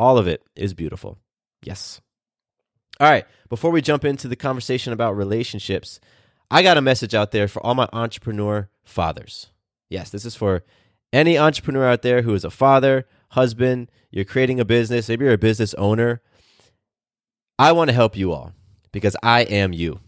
All 0.00 0.16
of 0.16 0.26
it 0.26 0.42
is 0.56 0.72
beautiful. 0.72 1.18
Yes. 1.62 2.00
All 2.98 3.10
right. 3.10 3.26
Before 3.50 3.70
we 3.70 3.82
jump 3.82 4.02
into 4.02 4.28
the 4.28 4.34
conversation 4.34 4.94
about 4.94 5.14
relationships, 5.14 6.00
I 6.50 6.62
got 6.62 6.78
a 6.78 6.80
message 6.80 7.14
out 7.14 7.32
there 7.32 7.46
for 7.46 7.62
all 7.62 7.74
my 7.74 7.86
entrepreneur 7.92 8.70
fathers. 8.82 9.50
Yes, 9.90 10.08
this 10.08 10.24
is 10.24 10.34
for 10.34 10.64
any 11.12 11.36
entrepreneur 11.36 11.86
out 11.86 12.00
there 12.00 12.22
who 12.22 12.32
is 12.32 12.46
a 12.46 12.50
father, 12.50 13.06
husband, 13.32 13.90
you're 14.10 14.24
creating 14.24 14.58
a 14.58 14.64
business, 14.64 15.06
maybe 15.06 15.26
you're 15.26 15.34
a 15.34 15.38
business 15.38 15.74
owner. 15.74 16.22
I 17.58 17.72
want 17.72 17.90
to 17.90 17.94
help 17.94 18.16
you 18.16 18.32
all 18.32 18.54
because 18.92 19.18
I 19.22 19.42
am 19.42 19.74
you. 19.74 20.00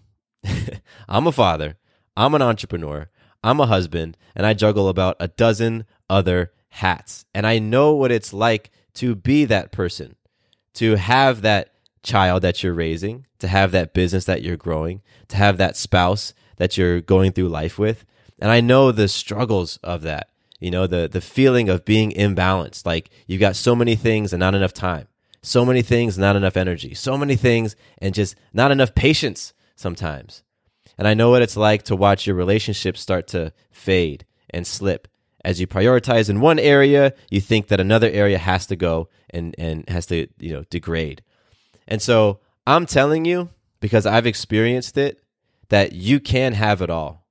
I'm 1.06 1.26
a 1.26 1.32
father, 1.32 1.76
I'm 2.16 2.34
an 2.34 2.40
entrepreneur, 2.40 3.11
I'm 3.44 3.61
a 3.61 3.66
husband, 3.66 4.16
and 4.34 4.46
I 4.46 4.54
juggle 4.54 4.88
about 4.88 5.18
a 5.20 5.28
dozen 5.28 5.84
other 6.08 6.50
hats. 6.70 7.26
And 7.34 7.46
I 7.46 7.58
know 7.58 7.92
what 7.92 8.11
it's 8.11 8.32
like 8.32 8.70
to 8.94 9.14
be 9.14 9.44
that 9.46 9.72
person, 9.72 10.16
to 10.75 10.96
have 10.96 11.42
that 11.42 11.72
child 12.02 12.42
that 12.42 12.62
you're 12.62 12.75
raising, 12.75 13.26
to 13.38 13.49
have 13.49 13.72
that 13.72 13.94
business 13.94 14.25
that 14.25 14.42
you're 14.42 14.56
growing, 14.56 15.02
to 15.28 15.37
have 15.37 15.58
that 15.58 15.76
spouse 15.76 16.34
that 16.56 16.76
you're 16.76 17.00
going 17.00 17.32
through 17.32 17.49
life 17.49 17.78
with. 17.78 18.04
And 18.38 18.50
I 18.50 18.61
know 18.61 18.92
the 18.92 19.08
struggles 19.08 19.78
of 19.82 20.02
that. 20.02 20.28
You 20.58 20.70
know, 20.70 20.87
the 20.87 21.08
the 21.08 21.20
feeling 21.20 21.68
of 21.68 21.84
being 21.84 22.12
imbalanced, 22.12 22.87
like 22.87 23.11
you've 23.26 23.40
got 23.40 23.56
so 23.56 23.75
many 23.75 23.96
things 23.96 24.32
and 24.32 24.38
not 24.38 24.54
enough 24.54 24.72
time. 24.72 25.08
So 25.42 25.64
many 25.64 25.82
things, 25.82 26.16
not 26.16 26.37
enough 26.37 26.56
energy. 26.56 26.94
So 26.94 27.18
many 27.18 27.34
things 27.34 27.75
and 27.99 28.14
just 28.14 28.37
not 28.52 28.70
enough 28.70 28.94
patience 28.94 29.54
sometimes. 29.75 30.44
And 30.96 31.08
I 31.08 31.14
know 31.14 31.30
what 31.30 31.42
it's 31.42 31.56
like 31.56 31.82
to 31.84 31.96
watch 31.96 32.28
your 32.28 32.37
relationships 32.37 33.00
start 33.00 33.26
to 33.28 33.52
fade 33.72 34.25
and 34.50 34.64
slip. 34.64 35.08
As 35.44 35.61
you 35.61 35.66
prioritize 35.66 36.30
in 36.30 36.40
one 36.40 36.58
area, 36.58 37.14
you 37.30 37.40
think 37.40 37.68
that 37.68 37.80
another 37.80 38.08
area 38.11 38.38
has 38.38 38.66
to 38.66 38.76
go 38.76 39.08
and, 39.30 39.54
and 39.58 39.88
has 39.88 40.06
to, 40.06 40.28
you 40.38 40.52
know, 40.52 40.64
degrade. 40.70 41.22
And 41.88 42.00
so 42.00 42.40
I'm 42.66 42.87
telling 42.87 43.25
you, 43.25 43.50
because 43.80 44.06
I've 44.06 44.26
experienced 44.26 44.96
it, 44.96 45.20
that 45.68 45.92
you 45.92 46.20
can 46.20 46.52
have 46.52 46.80
it 46.80 46.90
all 46.90 47.22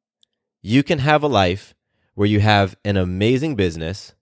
you 0.61 0.83
can 0.83 0.99
have 0.99 1.23
a 1.23 1.27
life 1.27 1.73
where 2.13 2.27
you 2.27 2.39
have 2.39 2.75
an 2.85 2.97
amazing 2.97 3.55
business, 3.55 4.13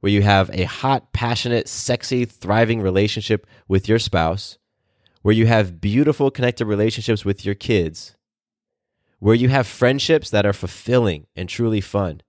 where 0.00 0.12
you 0.12 0.22
have 0.22 0.50
a 0.52 0.64
hot, 0.64 1.12
passionate, 1.12 1.68
sexy, 1.68 2.24
thriving 2.24 2.80
relationship 2.80 3.46
with 3.68 3.88
your 3.88 3.98
spouse, 3.98 4.58
where 5.22 5.34
you 5.34 5.46
have 5.46 5.80
beautiful, 5.80 6.30
connected 6.30 6.64
relationships 6.64 7.24
with 7.24 7.44
your 7.44 7.54
kids, 7.54 8.16
where 9.18 9.34
you 9.34 9.48
have 9.48 9.66
friendships 9.66 10.30
that 10.30 10.46
are 10.46 10.52
fulfilling 10.52 11.26
and 11.34 11.48
truly 11.48 11.80
fun, 11.80 12.22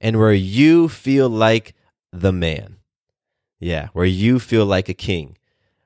and 0.00 0.18
where 0.18 0.32
you 0.32 0.88
feel 0.88 1.28
like 1.28 1.74
the 2.12 2.32
man. 2.32 2.76
Yeah, 3.60 3.88
where 3.92 4.06
you 4.06 4.38
feel 4.38 4.66
like 4.66 4.88
a 4.88 4.94
king, 4.94 5.36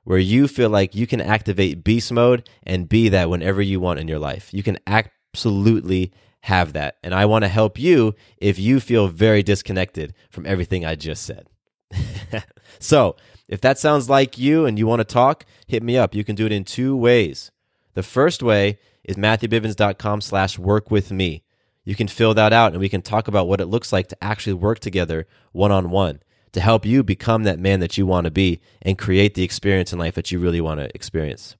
where 0.03 0.19
you 0.19 0.47
feel 0.47 0.69
like 0.69 0.93
you 0.93 1.07
can 1.07 1.21
activate 1.21 1.83
beast 1.83 2.11
mode 2.11 2.47
and 2.63 2.89
be 2.89 3.09
that 3.09 3.29
whenever 3.29 3.61
you 3.61 3.79
want 3.79 3.99
in 3.99 4.07
your 4.07 4.19
life. 4.19 4.53
You 4.53 4.61
can 4.61 4.77
absolutely 4.85 6.11
have 6.41 6.73
that. 6.73 6.97
And 7.03 7.13
I 7.15 7.25
want 7.25 7.43
to 7.45 7.49
help 7.49 7.79
you 7.79 8.13
if 8.37 8.59
you 8.59 8.79
feel 8.79 9.07
very 9.07 9.41
disconnected 9.41 10.13
from 10.29 10.45
everything 10.45 10.85
I 10.85 10.95
just 10.95 11.23
said. 11.25 11.47
so, 12.79 13.15
if 13.47 13.61
that 13.61 13.79
sounds 13.79 14.09
like 14.09 14.37
you 14.37 14.65
and 14.65 14.77
you 14.77 14.87
want 14.87 14.99
to 14.99 15.05
talk, 15.05 15.45
hit 15.67 15.83
me 15.83 15.97
up. 15.97 16.13
You 16.13 16.23
can 16.23 16.35
do 16.35 16.45
it 16.45 16.51
in 16.51 16.63
two 16.63 16.95
ways. 16.95 17.51
The 17.93 18.03
first 18.03 18.41
way 18.43 18.79
is 19.03 19.15
matthewbivens.com 19.15 20.21
slash 20.21 20.57
work 20.57 20.89
with 20.89 21.11
me. 21.11 21.43
You 21.85 21.95
can 21.95 22.07
fill 22.07 22.33
that 22.33 22.53
out 22.53 22.71
and 22.71 22.79
we 22.79 22.89
can 22.89 23.01
talk 23.01 23.27
about 23.27 23.47
what 23.47 23.59
it 23.59 23.65
looks 23.65 23.91
like 23.91 24.07
to 24.07 24.23
actually 24.23 24.53
work 24.53 24.79
together 24.79 25.27
one 25.51 25.71
on 25.71 25.89
one 25.89 26.21
to 26.53 26.61
help 26.61 26.85
you 26.85 27.03
become 27.03 27.43
that 27.43 27.59
man 27.59 27.79
that 27.79 27.97
you 27.97 28.05
want 28.05 28.25
to 28.25 28.31
be 28.31 28.61
and 28.81 28.97
create 28.97 29.33
the 29.33 29.43
experience 29.43 29.91
in 29.91 29.99
life 29.99 30.15
that 30.15 30.31
you 30.31 30.39
really 30.39 30.61
want 30.61 30.79
to 30.79 30.93
experience. 30.95 31.57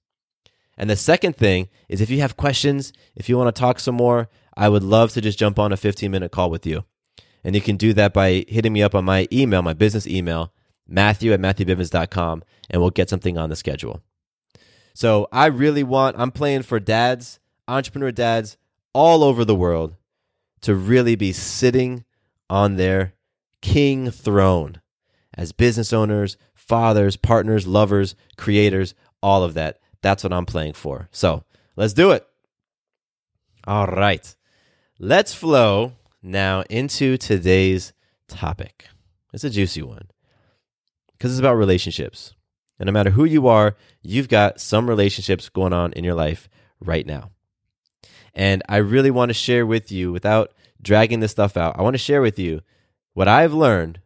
And 0.77 0.89
the 0.89 0.95
second 0.95 1.35
thing 1.35 1.67
is 1.89 1.99
if 1.99 2.09
you 2.09 2.21
have 2.21 2.37
questions, 2.37 2.93
if 3.15 3.27
you 3.27 3.37
want 3.37 3.53
to 3.53 3.59
talk 3.59 3.79
some 3.79 3.95
more, 3.95 4.29
I 4.55 4.69
would 4.69 4.83
love 4.83 5.11
to 5.13 5.21
just 5.21 5.39
jump 5.39 5.59
on 5.59 5.71
a 5.71 5.77
15 5.77 6.09
minute 6.09 6.31
call 6.31 6.49
with 6.49 6.65
you. 6.65 6.85
And 7.43 7.55
you 7.55 7.61
can 7.61 7.75
do 7.75 7.93
that 7.93 8.13
by 8.13 8.45
hitting 8.47 8.71
me 8.71 8.81
up 8.81 8.95
on 8.95 9.03
my 9.03 9.27
email, 9.31 9.61
my 9.61 9.73
business 9.73 10.07
email, 10.07 10.53
matthew 10.87 11.33
at 11.33 11.41
matthewbivens.com, 11.41 12.43
and 12.69 12.81
we'll 12.81 12.91
get 12.91 13.09
something 13.09 13.37
on 13.37 13.49
the 13.49 13.55
schedule. 13.55 14.01
So 14.93 15.27
I 15.31 15.47
really 15.47 15.83
want, 15.83 16.15
I'm 16.19 16.31
playing 16.31 16.61
for 16.61 16.79
dads, 16.79 17.39
entrepreneur 17.67 18.11
dads 18.11 18.57
all 18.93 19.23
over 19.23 19.43
the 19.43 19.55
world 19.55 19.95
to 20.63 20.75
really 20.75 21.15
be 21.15 21.31
sitting 21.31 22.03
on 22.49 22.75
their 22.75 23.13
king 23.61 24.11
throne 24.11 24.81
as 25.35 25.51
business 25.51 25.93
owners, 25.93 26.37
fathers, 26.55 27.15
partners, 27.15 27.67
lovers, 27.67 28.15
creators, 28.37 28.95
all 29.21 29.43
of 29.43 29.53
that. 29.53 29.79
That's 30.01 30.23
what 30.23 30.33
I'm 30.33 30.45
playing 30.45 30.73
for. 30.73 31.07
So 31.11 31.43
let's 31.75 31.93
do 31.93 32.11
it. 32.11 32.25
All 33.65 33.87
right. 33.87 34.35
Let's 34.99 35.33
flow 35.33 35.93
now 36.21 36.63
into 36.69 37.17
today's 37.17 37.93
topic. 38.27 38.87
It's 39.33 39.43
a 39.43 39.49
juicy 39.49 39.81
one 39.81 40.07
because 41.11 41.31
it's 41.31 41.39
about 41.39 41.55
relationships. 41.55 42.33
And 42.79 42.87
no 42.87 42.91
matter 42.91 43.11
who 43.11 43.23
you 43.23 43.47
are, 43.47 43.75
you've 44.01 44.29
got 44.29 44.59
some 44.59 44.89
relationships 44.89 45.49
going 45.49 45.73
on 45.73 45.93
in 45.93 46.03
your 46.03 46.15
life 46.15 46.49
right 46.79 47.05
now. 47.05 47.31
And 48.33 48.63
I 48.67 48.77
really 48.77 49.11
want 49.11 49.29
to 49.29 49.33
share 49.33 49.65
with 49.65 49.91
you, 49.91 50.11
without 50.11 50.53
dragging 50.81 51.19
this 51.19 51.31
stuff 51.31 51.55
out, 51.55 51.77
I 51.77 51.81
want 51.81 51.93
to 51.93 51.99
share 51.99 52.21
with 52.21 52.39
you 52.39 52.61
what 53.13 53.27
I've 53.27 53.53
learned, 53.53 53.99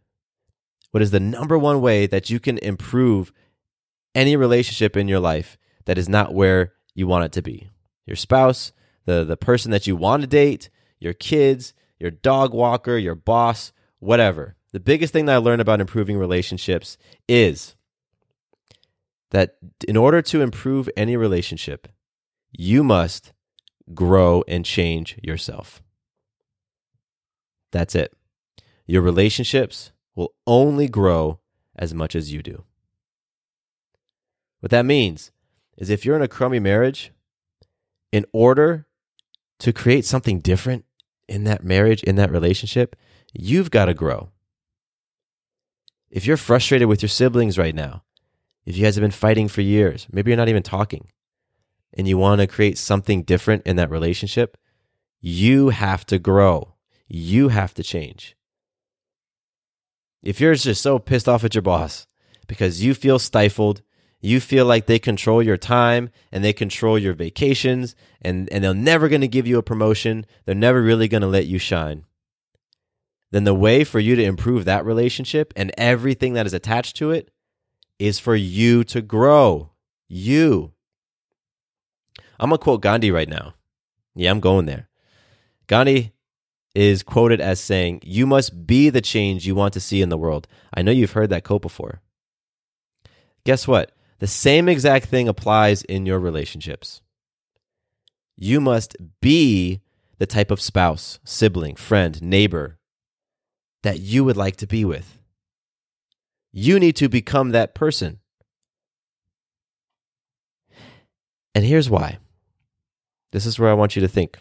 what 0.92 1.02
is 1.02 1.12
the 1.12 1.20
number 1.20 1.58
one 1.58 1.82
way 1.82 2.08
that 2.08 2.30
you 2.30 2.40
can 2.40 2.58
improve 2.60 3.32
any 4.14 4.36
relationship 4.36 4.98
in 4.98 5.08
your 5.08 5.20
life 5.20 5.58
that 5.86 5.98
is 5.98 6.10
not 6.10 6.34
where 6.34 6.74
you 6.94 7.08
want 7.08 7.26
it 7.26 7.32
to 7.34 7.42
be. 7.42 7.70
Your 8.06 8.16
spouse, 8.16 8.72
the, 9.06 9.24
the 9.24 9.38
person 9.38 9.72
that 9.72 9.88
you 9.88 9.96
want 9.96 10.22
to 10.22 10.28
date, 10.28 10.70
your 11.00 11.14
kids, 11.14 11.74
your 12.00 12.12
dog 12.12 12.54
walker, 12.54 12.98
your 12.98 13.16
boss, 13.16 13.72
whatever. 14.00 14.56
The 14.74 14.80
biggest 14.80 15.14
thing 15.14 15.26
that 15.26 15.36
I 15.36 15.38
learned 15.38 15.62
about 15.62 15.80
improving 15.80 16.18
relationships 16.18 16.98
is 17.28 17.76
that 19.32 19.56
in 19.88 19.98
order 19.98 20.22
to 20.22 20.42
improve 20.42 20.90
any 20.98 21.16
relationship, 21.16 21.88
you 22.52 22.84
must 22.84 23.34
grow 23.94 24.44
and 24.48 24.66
change 24.66 25.18
yourself. 25.22 25.82
That's 27.72 27.96
it. 27.96 28.14
Your 28.86 29.02
relationships 29.02 29.92
will 30.16 30.34
only 30.46 30.88
grow 30.88 31.40
as 31.76 31.94
much 31.94 32.16
as 32.16 32.32
you 32.32 32.42
do. 32.42 32.64
What 34.60 34.72
that 34.72 34.86
means 34.86 35.32
is 35.78 35.90
if 35.90 36.06
you're 36.06 36.16
in 36.16 36.22
a 36.22 36.28
crummy 36.28 36.60
marriage, 36.60 37.12
in 38.12 38.26
order 38.34 38.88
to 39.60 39.74
create 39.74 40.06
something 40.06 40.40
different 40.40 40.86
in 41.28 41.44
that 41.44 41.64
marriage, 41.64 42.04
in 42.04 42.16
that 42.16 42.32
relationship, 42.32 42.96
you've 43.34 43.70
got 43.70 43.86
to 43.86 43.94
grow. 43.94 44.30
If 46.10 46.26
you're 46.26 46.38
frustrated 46.38 46.88
with 46.88 47.02
your 47.02 47.10
siblings 47.10 47.58
right 47.58 47.76
now, 47.76 48.04
if 48.66 48.78
you 48.78 48.84
guys 48.84 48.96
have 48.96 49.02
been 49.02 49.12
fighting 49.12 49.48
for 49.48 49.62
years, 49.62 50.08
maybe 50.12 50.32
you're 50.32 50.38
not 50.38 50.50
even 50.50 50.64
talking, 50.64 51.10
and 51.98 52.08
you 52.08 52.18
want 52.18 52.40
to 52.40 52.48
create 52.48 52.78
something 52.78 53.24
different 53.24 53.66
in 53.66 53.76
that 53.76 53.90
relationship, 53.90 54.56
you 55.20 55.70
have 55.70 56.06
to 56.06 56.20
grow. 56.20 56.76
You 57.08 57.50
have 57.50 57.74
to 57.74 57.84
change. 57.84 58.38
If 60.22 60.40
you're 60.40 60.56
just 60.56 60.82
so 60.82 61.00
pissed 61.00 61.28
off 61.28 61.44
at 61.44 61.56
your 61.56 61.62
boss 61.64 62.06
because 62.48 62.84
you 62.84 62.94
feel 62.94 63.18
stifled, 63.18 63.82
you 64.22 64.40
feel 64.40 64.66
like 64.66 64.86
they 64.86 65.00
control 65.00 65.42
your 65.42 65.58
time 65.58 66.10
and 66.32 66.44
they 66.44 66.54
control 66.54 66.98
your 66.98 67.14
vacations 67.14 67.96
and, 68.22 68.52
and 68.52 68.64
they're 68.64 68.74
never 68.74 69.10
going 69.10 69.22
to 69.22 69.28
give 69.28 69.48
you 69.48 69.58
a 69.58 69.64
promotion. 69.64 70.26
They're 70.46 70.56
never 70.56 70.82
really 70.82 71.08
going 71.08 71.22
to 71.22 71.28
let 71.28 71.46
you 71.46 71.60
shine. 71.60 72.06
Then 73.32 73.44
the 73.44 73.54
way 73.54 73.84
for 73.84 74.00
you 74.00 74.16
to 74.16 74.24
improve 74.24 74.66
that 74.66 74.86
relationship 74.86 75.54
and 75.56 75.72
everything 75.78 76.34
that 76.34 76.46
is 76.46 76.54
attached 76.54 76.96
to 76.98 77.12
it 77.12 77.32
is 78.00 78.20
for 78.20 78.36
you 78.36 78.84
to 78.86 79.02
grow. 79.02 79.72
You. 80.08 80.74
I'm 82.40 82.50
going 82.50 82.60
to 82.60 82.64
quote 82.64 82.82
Gandhi 82.82 83.12
right 83.12 83.30
now. 83.30 83.54
Yeah, 84.16 84.32
I'm 84.32 84.40
going 84.40 84.66
there. 84.66 84.90
Gandhi 85.68 86.14
is 86.76 87.04
quoted 87.04 87.42
as 87.42 87.60
saying, 87.60 88.02
You 88.04 88.28
must 88.28 88.68
be 88.68 88.90
the 88.90 89.02
change 89.02 89.48
you 89.48 89.56
want 89.56 89.74
to 89.74 89.80
see 89.80 90.02
in 90.02 90.10
the 90.10 90.18
world. 90.18 90.48
I 90.74 90.82
know 90.82 90.92
you've 90.92 91.14
heard 91.14 91.30
that 91.32 91.44
quote 91.44 91.62
before. 91.62 92.02
Guess 93.46 93.68
what? 93.68 93.92
The 94.20 94.28
same 94.28 94.68
exact 94.68 95.06
thing 95.06 95.28
applies 95.28 95.84
in 95.84 96.06
your 96.06 96.20
relationships. 96.20 97.02
You 98.36 98.62
must 98.62 98.96
be 99.22 99.82
the 100.20 100.26
type 100.26 100.52
of 100.52 100.62
spouse, 100.62 101.20
sibling, 101.24 101.76
friend, 101.76 102.22
neighbor 102.22 102.78
that 103.84 104.00
you 104.00 104.24
would 104.24 104.38
like 104.38 104.58
to 104.58 104.68
be 104.68 104.86
with. 104.86 105.20
You 106.52 106.80
need 106.80 106.96
to 106.98 107.10
become 107.10 107.52
that 107.52 107.76
person. 107.76 108.20
And 111.54 111.66
here's 111.66 111.90
why. 111.90 112.20
This 113.32 113.46
is 113.46 113.60
where 113.60 113.70
I 113.70 113.74
want 113.74 113.96
you 113.96 114.02
to 114.02 114.08
think. 114.08 114.38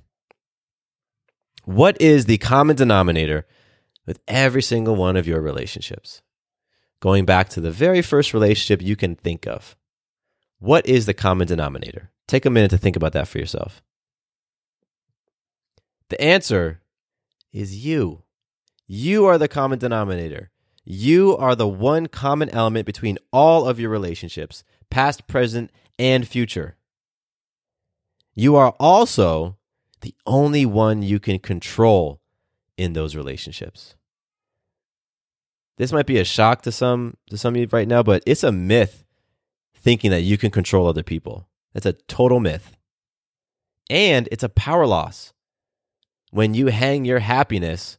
What 1.64 2.00
is 2.00 2.26
the 2.26 2.38
common 2.38 2.76
denominator 2.76 3.47
with 4.07 4.21
every 4.28 4.62
single 4.62 4.95
one 4.95 5.16
of 5.16 5.26
your 5.26 5.40
relationships? 5.40 6.23
Going 7.00 7.25
back 7.25 7.49
to 7.50 7.61
the 7.61 7.73
very 7.73 8.02
first 8.02 8.33
relationship 8.33 8.81
you 8.81 8.97
can 8.97 9.16
think 9.16 9.47
of. 9.47 9.76
What 10.59 10.87
is 10.87 11.07
the 11.07 11.14
common 11.14 11.47
denominator? 11.47 12.11
Take 12.26 12.47
a 12.47 12.50
minute 12.50 12.71
to 12.71 12.78
think 12.78 12.97
about 12.97 13.12
that 13.12 13.28
for 13.28 13.38
yourself. 13.38 13.83
The 16.09 16.21
answer 16.21 16.81
is 17.52 17.85
you. 17.85 18.23
You 18.87 19.26
are 19.26 19.38
the 19.38 19.49
common 19.49 19.78
denominator. 19.78 20.50
You 20.85 21.37
are 21.37 21.57
the 21.57 21.66
one 21.66 22.07
common 22.07 22.49
element 22.50 22.87
between 22.87 23.19
all 23.33 23.66
of 23.69 23.81
your 23.81 23.90
relationships, 23.90 24.62
past, 24.88 25.26
present, 25.26 25.73
and 25.99 26.26
future. 26.26 26.76
You 28.37 28.55
are 28.55 28.75
also 28.78 29.57
the 30.02 30.14
only 30.26 30.66
one 30.66 31.02
you 31.02 31.19
can 31.19 31.38
control 31.38 32.21
in 32.76 32.93
those 32.93 33.16
relationships. 33.16 33.97
This 35.78 35.90
might 35.90 36.07
be 36.07 36.19
a 36.19 36.25
shock 36.25 36.62
to 36.62 36.73
some 36.73 37.16
to 37.31 37.38
some 37.38 37.55
of 37.55 37.61
you 37.61 37.69
right 37.73 37.88
now, 37.88 38.02
but 38.02 38.23
it's 38.26 38.45
a 38.45 38.52
myth 38.52 39.05
thinking 39.75 40.11
that 40.11 40.21
you 40.21 40.37
can 40.37 40.50
control 40.50 40.87
other 40.87 41.02
people. 41.02 41.49
That's 41.73 41.87
a 41.87 41.95
total 41.95 42.38
myth. 42.38 42.76
And 43.88 44.28
it's 44.31 44.45
a 44.45 44.49
power 44.50 44.87
loss 44.87 45.33
when 46.31 46.55
you 46.55 46.66
hang 46.66 47.05
your 47.05 47.21
happiness 47.21 47.99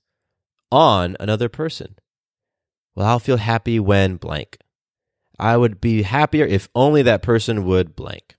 on 0.71 1.17
another 1.19 1.49
person. 1.49 1.95
Well, 2.95 3.07
I'll 3.07 3.19
feel 3.19 3.37
happy 3.37 3.79
when 3.79 4.17
blank. 4.17 4.57
I 5.39 5.57
would 5.57 5.81
be 5.81 6.03
happier 6.03 6.45
if 6.45 6.69
only 6.75 7.01
that 7.03 7.21
person 7.21 7.65
would 7.65 7.95
blank. 7.95 8.36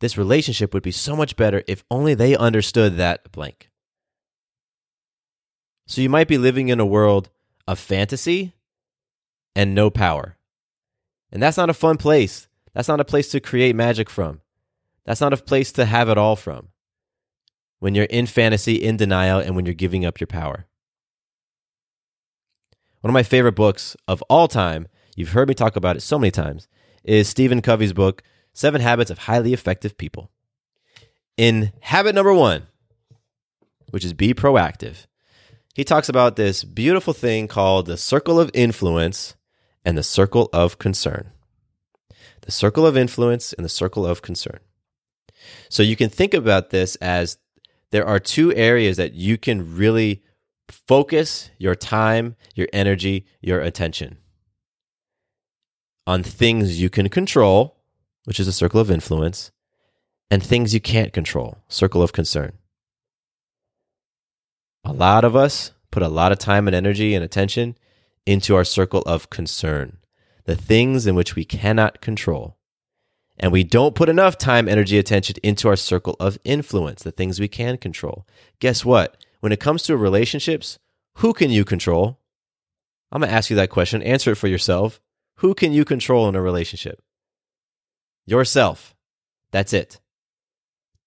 This 0.00 0.18
relationship 0.18 0.74
would 0.74 0.82
be 0.82 0.90
so 0.90 1.16
much 1.16 1.36
better 1.36 1.62
if 1.66 1.84
only 1.90 2.14
they 2.14 2.36
understood 2.36 2.96
that 2.96 3.32
blank. 3.32 3.70
So 5.86 6.00
you 6.00 6.10
might 6.10 6.28
be 6.28 6.38
living 6.38 6.68
in 6.68 6.80
a 6.80 6.86
world 6.86 7.30
of 7.66 7.78
fantasy 7.78 8.54
and 9.54 9.74
no 9.74 9.88
power. 9.90 10.36
And 11.32 11.42
that's 11.42 11.56
not 11.56 11.70
a 11.70 11.74
fun 11.74 11.96
place. 11.96 12.48
That's 12.74 12.88
not 12.88 13.00
a 13.00 13.04
place 13.04 13.28
to 13.30 13.40
create 13.40 13.74
magic 13.74 14.10
from. 14.10 14.40
That's 15.04 15.20
not 15.20 15.32
a 15.32 15.38
place 15.38 15.72
to 15.72 15.86
have 15.86 16.08
it 16.08 16.18
all 16.18 16.36
from. 16.36 16.68
When 17.78 17.94
you're 17.94 18.04
in 18.06 18.26
fantasy, 18.26 18.74
in 18.74 18.96
denial, 18.96 19.38
and 19.38 19.54
when 19.54 19.64
you're 19.64 19.74
giving 19.74 20.04
up 20.04 20.20
your 20.20 20.26
power. 20.26 20.66
One 23.00 23.10
of 23.10 23.14
my 23.14 23.22
favorite 23.22 23.54
books 23.54 23.96
of 24.08 24.22
all 24.22 24.48
time, 24.48 24.88
you've 25.14 25.32
heard 25.32 25.48
me 25.48 25.54
talk 25.54 25.76
about 25.76 25.96
it 25.96 26.00
so 26.00 26.18
many 26.18 26.30
times, 26.30 26.68
is 27.04 27.28
Stephen 27.28 27.62
Covey's 27.62 27.92
book, 27.92 28.22
Seven 28.56 28.80
Habits 28.80 29.10
of 29.10 29.18
Highly 29.18 29.52
Effective 29.52 29.98
People. 29.98 30.30
In 31.36 31.74
habit 31.80 32.14
number 32.14 32.32
one, 32.32 32.62
which 33.90 34.02
is 34.02 34.14
be 34.14 34.32
proactive, 34.32 35.04
he 35.74 35.84
talks 35.84 36.08
about 36.08 36.36
this 36.36 36.64
beautiful 36.64 37.12
thing 37.12 37.48
called 37.48 37.84
the 37.84 37.98
circle 37.98 38.40
of 38.40 38.50
influence 38.54 39.34
and 39.84 39.98
the 39.98 40.02
circle 40.02 40.48
of 40.54 40.78
concern. 40.78 41.32
The 42.40 42.50
circle 42.50 42.86
of 42.86 42.96
influence 42.96 43.52
and 43.52 43.62
the 43.62 43.68
circle 43.68 44.06
of 44.06 44.22
concern. 44.22 44.60
So 45.68 45.82
you 45.82 45.94
can 45.94 46.08
think 46.08 46.32
about 46.32 46.70
this 46.70 46.96
as 46.96 47.36
there 47.90 48.06
are 48.06 48.18
two 48.18 48.54
areas 48.54 48.96
that 48.96 49.12
you 49.12 49.36
can 49.36 49.76
really 49.76 50.22
focus 50.70 51.50
your 51.58 51.74
time, 51.74 52.36
your 52.54 52.68
energy, 52.72 53.26
your 53.42 53.60
attention 53.60 54.16
on 56.06 56.22
things 56.22 56.80
you 56.80 56.88
can 56.88 57.08
control, 57.08 57.75
which 58.26 58.40
is 58.40 58.48
a 58.48 58.52
circle 58.52 58.80
of 58.80 58.90
influence, 58.90 59.52
and 60.30 60.42
things 60.42 60.74
you 60.74 60.80
can't 60.80 61.12
control, 61.12 61.58
circle 61.68 62.02
of 62.02 62.12
concern. 62.12 62.52
A 64.84 64.92
lot 64.92 65.24
of 65.24 65.34
us 65.34 65.70
put 65.92 66.02
a 66.02 66.08
lot 66.08 66.32
of 66.32 66.38
time 66.38 66.66
and 66.66 66.74
energy 66.74 67.14
and 67.14 67.24
attention 67.24 67.76
into 68.26 68.56
our 68.56 68.64
circle 68.64 69.02
of 69.02 69.30
concern, 69.30 69.98
the 70.44 70.56
things 70.56 71.06
in 71.06 71.14
which 71.14 71.36
we 71.36 71.44
cannot 71.44 72.00
control. 72.00 72.58
And 73.38 73.52
we 73.52 73.62
don't 73.62 73.94
put 73.94 74.08
enough 74.08 74.36
time, 74.36 74.68
energy, 74.68 74.98
attention 74.98 75.36
into 75.44 75.68
our 75.68 75.76
circle 75.76 76.16
of 76.18 76.38
influence, 76.44 77.04
the 77.04 77.12
things 77.12 77.38
we 77.38 77.48
can 77.48 77.76
control. 77.76 78.26
Guess 78.58 78.84
what? 78.84 79.16
When 79.40 79.52
it 79.52 79.60
comes 79.60 79.84
to 79.84 79.96
relationships, 79.96 80.80
who 81.18 81.32
can 81.32 81.50
you 81.50 81.64
control? 81.64 82.18
I'm 83.12 83.20
going 83.20 83.30
to 83.30 83.36
ask 83.36 83.50
you 83.50 83.56
that 83.56 83.70
question. 83.70 84.02
Answer 84.02 84.32
it 84.32 84.36
for 84.36 84.48
yourself. 84.48 85.00
Who 85.36 85.54
can 85.54 85.72
you 85.72 85.84
control 85.84 86.28
in 86.28 86.34
a 86.34 86.42
relationship? 86.42 87.02
Yourself. 88.26 88.94
That's 89.52 89.72
it. 89.72 90.00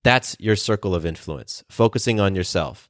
That's 0.03 0.35
your 0.39 0.55
circle 0.55 0.95
of 0.95 1.05
influence, 1.05 1.63
focusing 1.69 2.19
on 2.19 2.33
yourself 2.33 2.89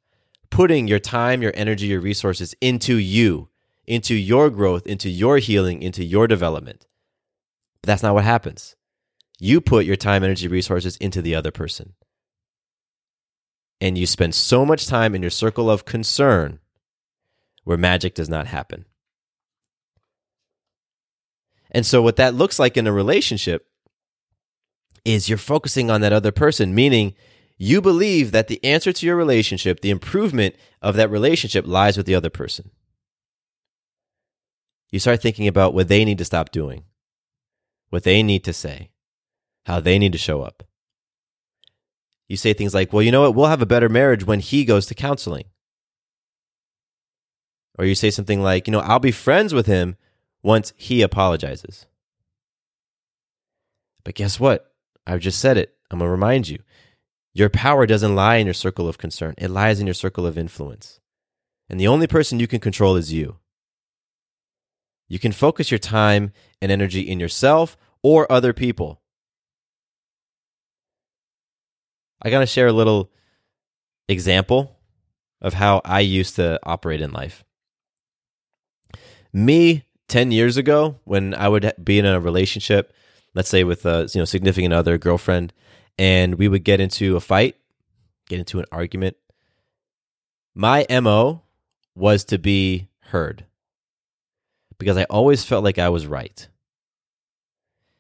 putting 0.50 0.88
your 0.88 1.00
time, 1.00 1.42
your 1.42 1.54
energy, 1.56 1.88
your 1.88 2.02
resources 2.02 2.56
into 2.62 2.96
you, 2.96 3.50
into 3.86 4.16
your 4.16 4.50
growth, 4.50 4.86
into 4.88 5.10
your 5.10 5.38
healing, 5.38 5.82
into 5.82 6.04
your 6.04 6.28
development. 6.28 6.86
But 7.82 7.88
that's 7.88 8.04
not 8.04 8.14
what 8.14 8.24
happens. 8.24 8.76
You 9.40 9.62
put 9.62 9.86
your 9.86 9.96
time, 9.96 10.24
energy, 10.24 10.48
resources 10.48 10.98
into 10.98 11.22
the 11.22 11.36
other 11.36 11.52
person. 11.52 11.94
And 13.80 13.98
you 13.98 14.06
spend 14.06 14.36
so 14.36 14.66
much 14.66 14.88
time 14.88 15.16
in 15.16 15.22
your 15.22 15.32
circle 15.32 15.72
of 15.72 15.86
concern 15.86 16.60
where 17.64 17.78
magic 17.78 18.14
does 18.14 18.28
not 18.28 18.48
happen. 18.48 18.86
And 21.72 21.86
so, 21.86 22.02
what 22.02 22.18
that 22.18 22.34
looks 22.34 22.60
like 22.60 22.76
in 22.76 22.88
a 22.88 22.92
relationship 22.92 23.69
is 25.06 25.30
you're 25.30 25.38
focusing 25.38 25.90
on 25.90 26.02
that 26.02 26.14
other 26.14 26.32
person, 26.32 26.76
meaning 26.76 27.16
you 27.58 27.82
believe 27.82 28.32
that 28.32 28.48
the 28.48 28.64
answer 28.64 28.94
to 28.94 29.06
your 29.06 29.16
relationship, 29.16 29.82
the 29.82 29.90
improvement 29.90 30.56
of 30.82 30.96
that 30.96 31.10
relationship, 31.10 31.66
lies 31.68 31.98
with 31.98 32.06
the 32.06 32.16
other 32.16 32.30
person. 32.30 32.72
You 34.92 35.00
start 35.00 35.22
thinking 35.22 35.48
about 35.48 35.74
what 35.74 35.88
they 35.88 36.06
need 36.06 36.18
to 36.18 36.26
stop 36.26 36.52
doing, 36.52 36.84
what 37.90 38.04
they 38.04 38.24
need 38.24 38.44
to 38.46 38.54
say, 38.54 38.90
how 39.66 39.80
they 39.80 40.00
need 40.00 40.14
to 40.14 40.18
show 40.18 40.42
up. 40.42 40.64
You 42.28 42.38
say 42.38 42.54
things 42.54 42.74
like, 42.74 42.94
well, 42.94 43.02
you 43.02 43.12
know 43.12 43.22
what? 43.22 43.36
We'll 43.36 43.48
have 43.48 43.62
a 43.62 43.68
better 43.68 43.90
marriage 43.90 44.24
when 44.24 44.40
he 44.40 44.64
goes 44.64 44.86
to 44.88 44.96
counseling. 44.96 45.46
Or 47.78 47.86
you 47.86 47.96
say 47.96 48.12
something 48.12 48.42
like, 48.42 48.68
you 48.68 48.72
know, 48.72 48.82
I'll 48.82 49.00
be 49.00 49.12
friends 49.12 49.54
with 49.54 49.66
him 49.66 49.96
once 50.44 50.74
he 50.76 51.02
apologizes. 51.02 51.88
But 54.04 54.16
guess 54.16 54.40
what? 54.40 54.69
I've 55.08 55.20
just 55.20 55.40
said 55.40 55.58
it. 55.58 55.76
I'm 55.90 56.00
going 56.00 56.08
to 56.08 56.12
remind 56.12 56.48
you. 56.48 56.60
Your 57.34 57.50
power 57.50 57.86
doesn't 57.86 58.16
lie 58.16 58.36
in 58.36 58.48
your 58.48 58.54
circle 58.54 58.88
of 58.88 58.98
concern, 58.98 59.36
it 59.38 59.50
lies 59.50 59.80
in 59.80 59.88
your 59.88 59.94
circle 59.94 60.26
of 60.26 60.38
influence. 60.38 61.00
And 61.70 61.80
the 61.80 61.88
only 61.88 62.08
person 62.08 62.40
you 62.40 62.48
can 62.48 62.60
control 62.60 62.96
is 62.96 63.14
you. 63.14 63.38
You 65.08 65.20
can 65.20 65.32
focus 65.32 65.72
your 65.72 65.80
time 65.80 66.32
and 66.62 66.72
energy 66.72 67.02
in 67.02 67.20
yourself 67.20 67.78
or 68.02 68.32
other 68.32 68.54
people. 68.54 69.02
I 72.22 72.30
got 72.30 72.40
to 72.40 72.46
share 72.46 72.68
a 72.68 72.74
little 72.74 73.12
example 74.08 74.78
of 75.42 75.54
how 75.54 75.82
I 75.86 76.02
used 76.02 76.36
to 76.36 76.60
operate 76.64 77.02
in 77.02 77.12
life. 77.12 77.44
Me 79.32 79.84
10 80.08 80.32
years 80.32 80.58
ago, 80.58 81.00
when 81.06 81.34
I 81.34 81.48
would 81.48 81.74
be 81.82 82.00
in 82.00 82.06
a 82.06 82.20
relationship, 82.20 82.94
let's 83.34 83.50
say 83.50 83.64
with 83.64 83.86
a 83.86 84.08
you 84.14 84.22
know, 84.22 84.26
significant 84.26 84.74
other, 84.74 84.98
girlfriend, 84.98 85.54
and 85.98 86.36
we 86.36 86.48
would 86.48 86.64
get 86.64 86.80
into 86.80 87.16
a 87.16 87.20
fight, 87.20 87.56
get 88.28 88.40
into 88.40 88.60
an 88.60 88.66
argument. 88.72 89.18
My 90.56 90.86
MO 90.90 91.44
was 91.96 92.24
to 92.26 92.38
be 92.38 92.90
heard 93.00 93.46
because 94.78 94.98
I 94.98 95.04
always 95.06 95.44
felt 95.44 95.64
like 95.64 95.78
I 95.78 95.90
was 95.90 96.08
right. 96.08 96.48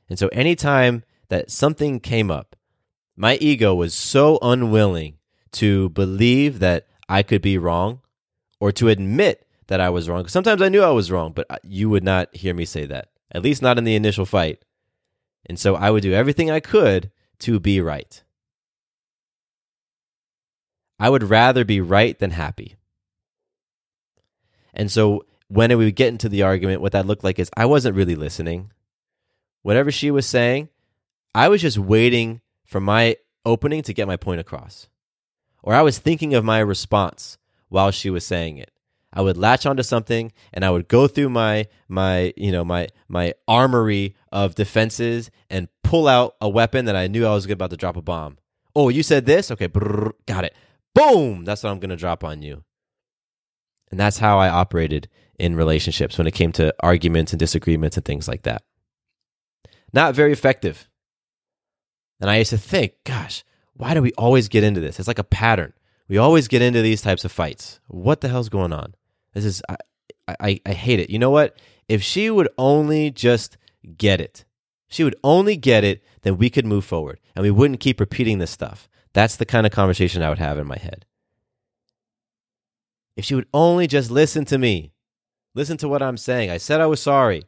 And 0.09 0.17
so 0.17 0.27
anytime 0.29 1.03
that 1.27 1.51
something 1.51 1.99
came 1.99 2.31
up, 2.31 2.55
my 3.15 3.35
ego 3.35 3.75
was 3.75 3.93
so 3.93 4.39
unwilling 4.41 5.17
to 5.51 5.89
believe 5.89 6.59
that 6.59 6.87
I 7.07 7.21
could 7.23 7.41
be 7.41 7.57
wrong 7.57 8.01
or 8.59 8.71
to 8.73 8.87
admit 8.87 9.45
that 9.67 9.79
I 9.81 9.89
was 9.89 10.09
wrong. 10.09 10.27
Sometimes 10.27 10.61
I 10.61 10.69
knew 10.69 10.81
I 10.81 10.91
was 10.91 11.11
wrong, 11.11 11.33
but 11.33 11.45
uh, 11.49 11.57
you 11.63 11.89
would 11.89 12.03
not 12.03 12.35
hear 12.35 12.53
me 12.53 12.65
say 12.65 12.85
that, 12.85 13.09
at 13.31 13.43
least 13.43 13.61
not 13.61 13.77
in 13.77 13.83
the 13.83 13.95
initial 13.95 14.25
fight. 14.25 14.63
And 15.45 15.59
so 15.59 15.75
I 15.75 15.89
would 15.89 16.03
do 16.03 16.13
everything 16.13 16.51
I 16.51 16.59
could 16.59 17.11
to 17.39 17.59
be 17.59 17.81
right. 17.81 18.21
I 20.99 21.09
would 21.09 21.23
rather 21.23 21.63
be 21.63 21.81
right 21.81 22.17
than 22.19 22.31
happy. 22.31 22.75
And 24.73 24.91
so 24.91 25.25
when 25.47 25.69
we 25.69 25.85
would 25.85 25.95
get 25.95 26.09
into 26.09 26.29
the 26.29 26.43
argument, 26.43 26.81
what 26.81 26.91
that 26.91 27.07
looked 27.07 27.23
like 27.23 27.39
is 27.39 27.49
I 27.55 27.65
wasn't 27.65 27.95
really 27.95 28.15
listening. 28.15 28.71
whatever 29.61 29.91
she 29.91 30.11
was 30.11 30.25
saying, 30.25 30.69
I 31.33 31.47
was 31.47 31.61
just 31.61 31.77
waiting 31.77 32.41
for 32.65 32.79
my 32.79 33.17
opening 33.45 33.81
to 33.83 33.93
get 33.93 34.07
my 34.07 34.17
point 34.17 34.39
across. 34.39 34.87
Or 35.61 35.73
I 35.73 35.81
was 35.81 35.99
thinking 35.99 36.33
of 36.33 36.45
my 36.45 36.59
response 36.59 37.37
while 37.67 37.91
she 37.91 38.09
was 38.09 38.25
saying 38.25 38.57
it. 38.57 38.71
I 39.11 39.21
would 39.21 39.37
latch 39.37 39.65
onto 39.65 39.83
something 39.83 40.31
and 40.53 40.63
I 40.63 40.69
would 40.69 40.87
go 40.87 41.07
through 41.07 41.29
my 41.29 41.67
my 41.87 42.33
you 42.37 42.51
know 42.51 42.63
my 42.63 42.87
my 43.07 43.33
armory 43.47 44.15
of 44.31 44.55
defenses 44.55 45.31
and 45.49 45.67
pull 45.83 46.07
out 46.07 46.35
a 46.39 46.47
weapon 46.47 46.85
that 46.85 46.95
I 46.95 47.07
knew 47.07 47.25
I 47.25 47.33
was 47.33 47.49
about 47.49 47.71
to 47.71 47.77
drop 47.77 47.97
a 47.97 48.01
bomb. 48.01 48.37
Oh, 48.75 48.89
you 48.89 49.03
said 49.03 49.25
this? 49.25 49.49
Okay, 49.51 49.67
brrr, 49.67 50.11
got 50.27 50.45
it. 50.45 50.55
Boom, 50.93 51.43
that's 51.43 51.63
what 51.63 51.71
I'm 51.71 51.79
going 51.79 51.89
to 51.89 51.95
drop 51.95 52.23
on 52.23 52.41
you. 52.41 52.63
And 53.91 53.99
that's 53.99 54.19
how 54.19 54.37
I 54.37 54.49
operated 54.49 55.09
in 55.39 55.55
relationships 55.55 56.17
when 56.17 56.27
it 56.27 56.33
came 56.33 56.51
to 56.53 56.73
arguments 56.81 57.33
and 57.33 57.39
disagreements 57.39 57.97
and 57.97 58.05
things 58.05 58.27
like 58.27 58.43
that. 58.43 58.63
Not 59.93 60.13
very 60.13 60.31
effective. 60.31 60.87
And 62.21 62.29
I 62.29 62.37
used 62.37 62.51
to 62.51 62.57
think, 62.57 62.93
gosh, 63.05 63.43
why 63.73 63.93
do 63.93 64.01
we 64.01 64.11
always 64.13 64.49
get 64.49 64.63
into 64.63 64.81
this? 64.81 64.99
It's 64.99 65.07
like 65.07 65.19
a 65.19 65.23
pattern. 65.23 65.73
We 66.07 66.17
always 66.17 66.47
get 66.47 66.61
into 66.61 66.81
these 66.81 67.01
types 67.01 67.23
of 67.25 67.31
fights. 67.31 67.79
What 67.87 68.21
the 68.21 68.27
hell's 68.27 68.49
going 68.49 68.73
on? 68.73 68.93
This 69.33 69.45
is 69.45 69.61
I, 69.69 69.77
I, 70.39 70.61
I 70.65 70.73
hate 70.73 70.99
it. 70.99 71.09
You 71.09 71.19
know 71.19 71.29
what? 71.29 71.57
If 71.87 72.03
she 72.03 72.29
would 72.29 72.49
only 72.57 73.11
just 73.11 73.57
get 73.97 74.21
it, 74.21 74.45
she 74.87 75.03
would 75.03 75.15
only 75.23 75.55
get 75.55 75.83
it, 75.83 76.03
then 76.21 76.37
we 76.37 76.49
could 76.49 76.65
move 76.65 76.85
forward 76.85 77.19
and 77.35 77.43
we 77.43 77.51
wouldn't 77.51 77.79
keep 77.79 77.99
repeating 77.99 78.39
this 78.39 78.51
stuff. 78.51 78.89
That's 79.13 79.35
the 79.35 79.45
kind 79.45 79.65
of 79.65 79.71
conversation 79.71 80.21
I 80.21 80.29
would 80.29 80.39
have 80.39 80.57
in 80.57 80.67
my 80.67 80.77
head. 80.77 81.05
If 83.15 83.25
she 83.25 83.35
would 83.35 83.47
only 83.53 83.87
just 83.87 84.11
listen 84.11 84.45
to 84.45 84.57
me, 84.57 84.93
listen 85.53 85.77
to 85.77 85.89
what 85.89 86.01
I'm 86.01 86.17
saying. 86.17 86.49
I 86.49 86.57
said 86.57 86.79
I 86.79 86.85
was 86.85 87.01
sorry. 87.01 87.43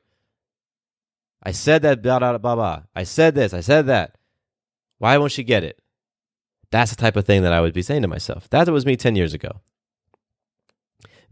I 1.44 1.52
said 1.52 1.82
that 1.84 2.02
blah 2.02 2.20
blah 2.20 2.38
blah 2.38 2.56
blah. 2.56 2.84
I 2.96 3.04
said 3.04 3.36
this. 3.36 3.54
I 3.54 3.62
said 3.62 3.88
that. 3.88 4.17
Why 4.98 5.17
won't 5.17 5.32
she 5.32 5.44
get 5.44 5.63
it? 5.63 5.82
That's 6.72 6.91
the 6.91 6.98
type 6.98 7.15
of 7.15 7.26
thing 7.26 7.41
that 7.44 7.54
I 7.54 7.62
would 7.62 7.74
be 7.74 7.82
saying 7.82 8.04
to 8.04 8.08
myself. 8.08 8.50
That 8.50 8.70
was 8.70 8.86
me 8.86 8.96
10 8.96 9.15
years 9.15 9.34
ago. 9.34 9.62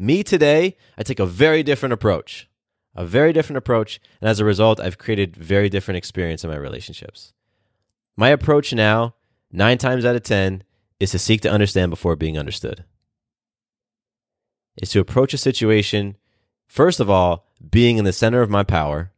Me 0.01 0.23
today, 0.23 0.77
I 0.97 1.03
take 1.03 1.19
a 1.19 1.25
very 1.25 1.61
different 1.61 1.91
approach. 1.91 2.49
A 2.95 3.05
very 3.05 3.33
different 3.33 3.57
approach. 3.57 3.99
And 4.21 4.29
as 4.29 4.39
a 4.39 4.45
result, 4.45 4.79
I've 4.79 4.97
created 4.97 5.35
very 5.35 5.67
different 5.67 5.97
experience 5.97 6.41
in 6.41 6.49
my 6.49 6.55
relationships. 6.55 7.33
My 8.15 8.29
approach 8.29 8.73
now, 8.73 9.15
nine 9.51 9.77
times 9.77 10.05
out 10.05 10.15
of 10.15 10.23
10, 10.23 10.63
is 11.01 11.11
to 11.11 11.19
seek 11.19 11.41
to 11.41 11.51
understand 11.51 11.89
before 11.89 12.15
being 12.15 12.37
understood. 12.37 12.85
Is 14.81 14.91
to 14.91 15.01
approach 15.01 15.33
a 15.33 15.37
situation, 15.37 16.15
first 16.65 17.01
of 17.01 17.09
all, 17.09 17.45
being 17.69 17.97
in 17.97 18.05
the 18.05 18.13
center 18.13 18.41
of 18.41 18.49
my 18.49 18.63
power, 18.63 19.11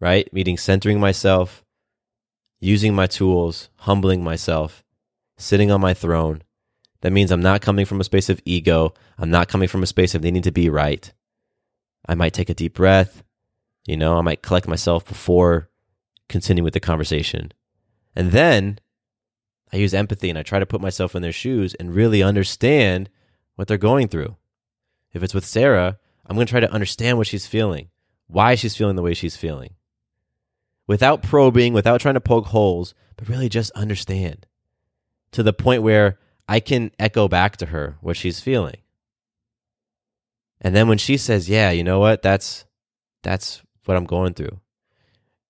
right? 0.00 0.30
Meaning 0.34 0.58
centering 0.58 1.00
myself, 1.00 1.64
using 2.60 2.94
my 2.94 3.06
tools, 3.06 3.70
humbling 3.76 4.22
myself, 4.22 4.84
sitting 5.38 5.70
on 5.70 5.80
my 5.80 5.94
throne. 5.94 6.42
That 7.06 7.12
means 7.12 7.30
I'm 7.30 7.40
not 7.40 7.60
coming 7.60 7.86
from 7.86 8.00
a 8.00 8.04
space 8.04 8.28
of 8.30 8.42
ego. 8.44 8.92
I'm 9.16 9.30
not 9.30 9.46
coming 9.46 9.68
from 9.68 9.84
a 9.84 9.86
space 9.86 10.16
of 10.16 10.24
needing 10.24 10.42
to 10.42 10.50
be 10.50 10.68
right. 10.68 11.12
I 12.08 12.16
might 12.16 12.32
take 12.32 12.50
a 12.50 12.54
deep 12.54 12.74
breath. 12.74 13.22
You 13.86 13.96
know, 13.96 14.18
I 14.18 14.22
might 14.22 14.42
collect 14.42 14.66
myself 14.66 15.06
before 15.06 15.70
continuing 16.28 16.64
with 16.64 16.74
the 16.74 16.80
conversation. 16.80 17.52
And 18.16 18.32
then 18.32 18.80
I 19.72 19.76
use 19.76 19.94
empathy 19.94 20.30
and 20.30 20.36
I 20.36 20.42
try 20.42 20.58
to 20.58 20.66
put 20.66 20.80
myself 20.80 21.14
in 21.14 21.22
their 21.22 21.30
shoes 21.30 21.74
and 21.74 21.94
really 21.94 22.24
understand 22.24 23.08
what 23.54 23.68
they're 23.68 23.78
going 23.78 24.08
through. 24.08 24.34
If 25.12 25.22
it's 25.22 25.32
with 25.32 25.46
Sarah, 25.46 26.00
I'm 26.26 26.34
going 26.34 26.48
to 26.48 26.50
try 26.50 26.58
to 26.58 26.72
understand 26.72 27.18
what 27.18 27.28
she's 27.28 27.46
feeling, 27.46 27.90
why 28.26 28.56
she's 28.56 28.74
feeling 28.74 28.96
the 28.96 29.02
way 29.02 29.14
she's 29.14 29.36
feeling. 29.36 29.74
Without 30.88 31.22
probing, 31.22 31.72
without 31.72 32.00
trying 32.00 32.14
to 32.14 32.20
poke 32.20 32.46
holes, 32.46 32.94
but 33.16 33.28
really 33.28 33.48
just 33.48 33.70
understand 33.76 34.44
to 35.30 35.44
the 35.44 35.52
point 35.52 35.84
where 35.84 36.18
I 36.48 36.60
can 36.60 36.92
echo 36.98 37.28
back 37.28 37.56
to 37.58 37.66
her 37.66 37.96
what 38.00 38.16
she's 38.16 38.40
feeling. 38.40 38.76
And 40.60 40.74
then 40.74 40.88
when 40.88 40.98
she 40.98 41.16
says, 41.16 41.48
"Yeah, 41.48 41.70
you 41.70 41.84
know 41.84 41.98
what? 41.98 42.22
That's 42.22 42.64
that's 43.22 43.62
what 43.84 43.96
I'm 43.96 44.06
going 44.06 44.34
through." 44.34 44.60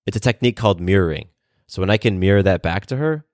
It's 0.05 0.17
a 0.17 0.21
technique 0.21 0.57
called 0.57 0.79
mirroring. 0.79 1.29
So 1.67 1.81
when 1.81 1.89
I 1.89 1.97
can 1.97 2.19
mirror 2.19 2.41
that 2.43 2.61
back 2.61 2.85
to 2.87 2.95
her, 2.95 3.25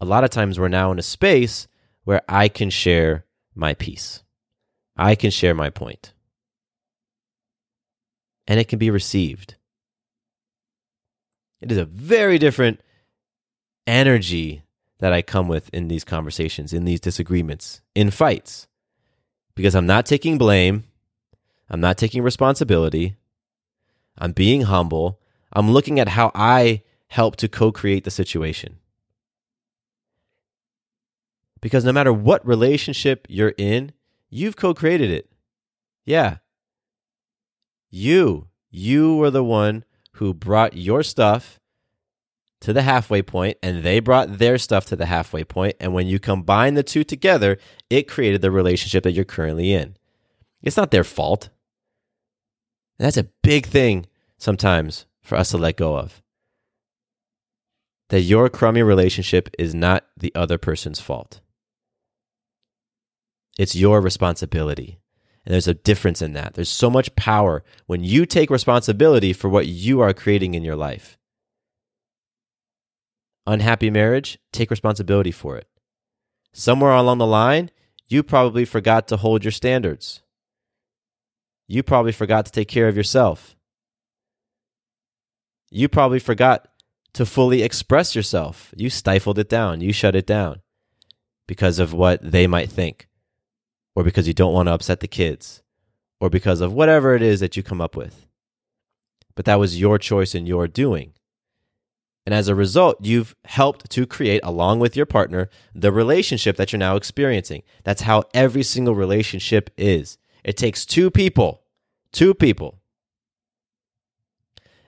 a 0.00 0.04
lot 0.04 0.24
of 0.24 0.30
times 0.30 0.58
we're 0.58 0.68
now 0.68 0.90
in 0.92 0.98
a 0.98 1.02
space 1.02 1.68
where 2.04 2.22
I 2.28 2.48
can 2.48 2.70
share 2.70 3.24
my 3.54 3.74
piece. 3.74 4.22
I 4.96 5.14
can 5.14 5.30
share 5.30 5.54
my 5.54 5.70
point. 5.70 6.12
And 8.46 8.60
it 8.60 8.68
can 8.68 8.78
be 8.78 8.90
received. 8.90 9.56
It 11.60 11.72
is 11.72 11.78
a 11.78 11.84
very 11.84 12.38
different 12.38 12.80
energy 13.86 14.62
that 14.98 15.12
I 15.12 15.22
come 15.22 15.48
with 15.48 15.68
in 15.72 15.88
these 15.88 16.04
conversations, 16.04 16.72
in 16.72 16.84
these 16.84 17.00
disagreements, 17.00 17.80
in 17.94 18.10
fights, 18.10 18.66
because 19.54 19.74
I'm 19.74 19.86
not 19.86 20.06
taking 20.06 20.38
blame. 20.38 20.84
I'm 21.68 21.80
not 21.80 21.98
taking 21.98 22.22
responsibility. 22.22 23.16
I'm 24.18 24.32
being 24.32 24.62
humble. 24.62 25.20
I'm 25.52 25.70
looking 25.70 25.98
at 25.98 26.08
how 26.08 26.30
I 26.34 26.82
help 27.08 27.36
to 27.36 27.48
co 27.48 27.72
create 27.72 28.04
the 28.04 28.10
situation. 28.10 28.78
Because 31.60 31.84
no 31.84 31.92
matter 31.92 32.12
what 32.12 32.46
relationship 32.46 33.26
you're 33.28 33.54
in, 33.56 33.92
you've 34.30 34.56
co 34.56 34.74
created 34.74 35.10
it. 35.10 35.30
Yeah. 36.04 36.38
You, 37.90 38.48
you 38.70 39.16
were 39.16 39.30
the 39.30 39.44
one 39.44 39.84
who 40.12 40.34
brought 40.34 40.76
your 40.76 41.02
stuff 41.02 41.58
to 42.66 42.72
the 42.72 42.82
halfway 42.82 43.22
point 43.22 43.56
and 43.62 43.84
they 43.84 44.00
brought 44.00 44.38
their 44.38 44.58
stuff 44.58 44.86
to 44.86 44.96
the 44.96 45.06
halfway 45.06 45.44
point 45.44 45.76
and 45.78 45.94
when 45.94 46.08
you 46.08 46.18
combine 46.18 46.74
the 46.74 46.82
two 46.82 47.04
together 47.04 47.58
it 47.90 48.08
created 48.08 48.42
the 48.42 48.50
relationship 48.50 49.04
that 49.04 49.12
you're 49.12 49.24
currently 49.24 49.72
in. 49.72 49.96
It's 50.64 50.76
not 50.76 50.90
their 50.90 51.04
fault. 51.04 51.48
And 52.98 53.06
that's 53.06 53.16
a 53.16 53.30
big 53.44 53.66
thing 53.66 54.06
sometimes 54.36 55.06
for 55.22 55.36
us 55.36 55.52
to 55.52 55.58
let 55.58 55.76
go 55.76 55.96
of. 55.96 56.20
That 58.08 58.22
your 58.22 58.48
crummy 58.48 58.82
relationship 58.82 59.48
is 59.60 59.72
not 59.72 60.04
the 60.16 60.34
other 60.34 60.58
person's 60.58 60.98
fault. 60.98 61.40
It's 63.60 63.76
your 63.76 64.00
responsibility. 64.00 64.98
And 65.44 65.52
there's 65.52 65.68
a 65.68 65.74
difference 65.74 66.20
in 66.20 66.32
that. 66.32 66.54
There's 66.54 66.68
so 66.68 66.90
much 66.90 67.14
power 67.14 67.62
when 67.86 68.02
you 68.02 68.26
take 68.26 68.50
responsibility 68.50 69.32
for 69.32 69.48
what 69.48 69.68
you 69.68 70.00
are 70.00 70.12
creating 70.12 70.54
in 70.54 70.64
your 70.64 70.74
life 70.74 71.16
unhappy 73.46 73.90
marriage, 73.90 74.38
take 74.52 74.70
responsibility 74.70 75.30
for 75.30 75.56
it. 75.56 75.68
Somewhere 76.52 76.92
along 76.92 77.18
the 77.18 77.26
line, 77.26 77.70
you 78.08 78.22
probably 78.22 78.64
forgot 78.64 79.08
to 79.08 79.16
hold 79.16 79.44
your 79.44 79.52
standards. 79.52 80.22
You 81.68 81.82
probably 81.82 82.12
forgot 82.12 82.46
to 82.46 82.52
take 82.52 82.68
care 82.68 82.88
of 82.88 82.96
yourself. 82.96 83.56
You 85.70 85.88
probably 85.88 86.20
forgot 86.20 86.68
to 87.14 87.26
fully 87.26 87.62
express 87.62 88.14
yourself. 88.14 88.72
You 88.76 88.88
stifled 88.88 89.38
it 89.38 89.48
down. 89.48 89.80
You 89.80 89.92
shut 89.92 90.14
it 90.14 90.26
down 90.26 90.60
because 91.48 91.78
of 91.78 91.92
what 91.92 92.20
they 92.22 92.46
might 92.46 92.70
think, 92.70 93.08
or 93.94 94.04
because 94.04 94.28
you 94.28 94.34
don't 94.34 94.52
want 94.52 94.68
to 94.68 94.72
upset 94.72 95.00
the 95.00 95.08
kids, 95.08 95.62
or 96.20 96.30
because 96.30 96.60
of 96.60 96.72
whatever 96.72 97.14
it 97.14 97.22
is 97.22 97.40
that 97.40 97.56
you 97.56 97.62
come 97.62 97.80
up 97.80 97.96
with. 97.96 98.26
But 99.34 99.44
that 99.44 99.58
was 99.58 99.80
your 99.80 99.98
choice 99.98 100.34
and 100.34 100.46
your 100.46 100.68
doing. 100.68 101.12
And 102.26 102.34
as 102.34 102.48
a 102.48 102.56
result, 102.56 102.96
you've 103.00 103.36
helped 103.44 103.88
to 103.90 104.04
create, 104.04 104.40
along 104.42 104.80
with 104.80 104.96
your 104.96 105.06
partner, 105.06 105.48
the 105.72 105.92
relationship 105.92 106.56
that 106.56 106.72
you're 106.72 106.78
now 106.78 106.96
experiencing. 106.96 107.62
That's 107.84 108.02
how 108.02 108.24
every 108.34 108.64
single 108.64 108.96
relationship 108.96 109.70
is. 109.78 110.18
It 110.42 110.56
takes 110.56 110.84
two 110.84 111.08
people, 111.08 111.62
two 112.10 112.34
people. 112.34 112.80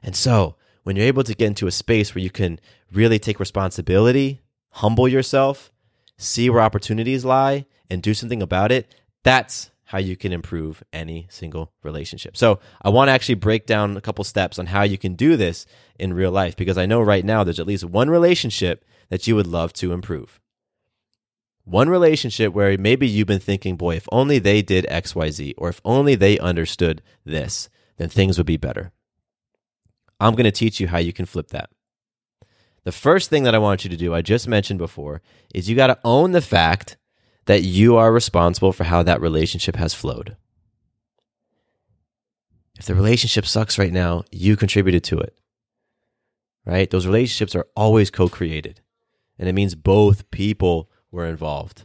And 0.03 0.16
so, 0.16 0.57
when 0.83 0.96
you're 0.96 1.07
able 1.07 1.24
to 1.24 1.35
get 1.35 1.46
into 1.46 1.68
a 1.68 1.72
space 1.72 2.14
where 2.14 2.22
you 2.22 2.31
can 2.31 2.59
really 2.92 3.20
take 3.20 3.38
responsibility, 3.38 4.40
humble 4.70 5.07
yourself, 5.07 5.70
see 6.16 6.51
where 6.51 6.62
opportunities 6.62 7.24
lie, 7.24 7.66
and 7.88 8.03
do 8.03 8.14
something 8.14 8.42
about 8.42 8.72
it, 8.72 8.92
that's 9.22 9.70
how 9.88 9.96
you 9.98 10.16
can 10.16 10.35
improve 10.35 10.83
any 10.92 11.27
single 11.31 11.72
relationship. 11.83 12.37
So, 12.37 12.61
I 12.83 12.90
want 12.90 13.09
to 13.09 13.12
actually 13.12 13.37
break 13.37 13.64
down 13.64 13.96
a 13.96 14.03
couple 14.03 14.22
steps 14.22 14.59
on 14.59 14.66
how 14.66 14.83
you 14.83 14.98
can 14.98 15.14
do 15.14 15.35
this 15.37 15.64
in 15.98 16.12
real 16.12 16.31
life 16.31 16.57
because 16.57 16.77
I 16.77 16.85
know 16.85 17.01
right 17.01 17.24
now 17.24 17.42
there's 17.42 17.59
at 17.59 17.66
least 17.66 17.85
one 17.85 18.11
relationship 18.11 18.85
that 19.09 19.27
you 19.27 19.35
would 19.35 19.46
love 19.46 19.72
to 19.74 19.92
improve. 19.92 20.40
One 21.64 21.88
relationship 21.88 22.53
where 22.53 22.77
maybe 22.77 23.09
you've 23.09 23.27
been 23.27 23.40
thinking, 23.40 23.77
boy, 23.77 23.96
if 23.96 24.07
only 24.12 24.38
they 24.38 24.61
did 24.61 24.85
XYZ, 24.87 25.55
or 25.57 25.70
if 25.70 25.81
only 25.87 26.14
they 26.14 26.38
understood 26.38 27.01
this, 27.24 27.70
then 27.96 28.11
things 28.11 28.37
would 28.37 28.46
be 28.46 28.59
better. 28.59 28.92
I'm 30.20 30.35
going 30.35 30.44
to 30.44 30.51
teach 30.51 30.81
you 30.81 30.88
how 30.88 30.98
you 30.98 31.14
can 31.14 31.24
flip 31.24 31.48
that. 31.48 31.70
The 32.85 32.92
first 32.92 33.31
thing 33.31 33.44
that 33.44 33.55
I 33.55 33.59
want 33.59 33.85
you 33.85 33.90
to 33.90 33.96
do, 33.96 34.14
I 34.14 34.20
just 34.20 34.48
mentioned 34.48 34.79
before, 34.79 35.22
is 35.55 35.68
you 35.68 35.77
got 35.77 35.88
to 35.88 35.98
own 36.05 36.33
the 36.33 36.42
fact 36.42 36.96
that 37.49 37.63
you 37.63 37.97
are 37.97 38.13
responsible 38.13 38.73
for 38.75 38.85
how 38.85 39.03
that 39.03 39.23
relationship 39.23 39.75
has 39.77 39.95
flowed. 39.95 40.37
If 42.79 42.85
the 42.85 42.95
relationship 42.95 43.47
sucks 43.47 43.79
right 43.79 43.93
now, 43.93 44.25
you 44.31 44.55
contributed 44.55 45.03
to 45.05 45.19
it. 45.19 45.35
Right? 46.67 46.91
Those 46.91 47.07
relationships 47.07 47.57
are 47.57 47.67
always 47.75 48.11
co 48.11 48.29
created. 48.29 48.83
And 49.39 49.49
it 49.49 49.55
means 49.55 49.75
both 49.75 50.31
people 50.31 50.91
were 51.11 51.25
involved. 51.25 51.85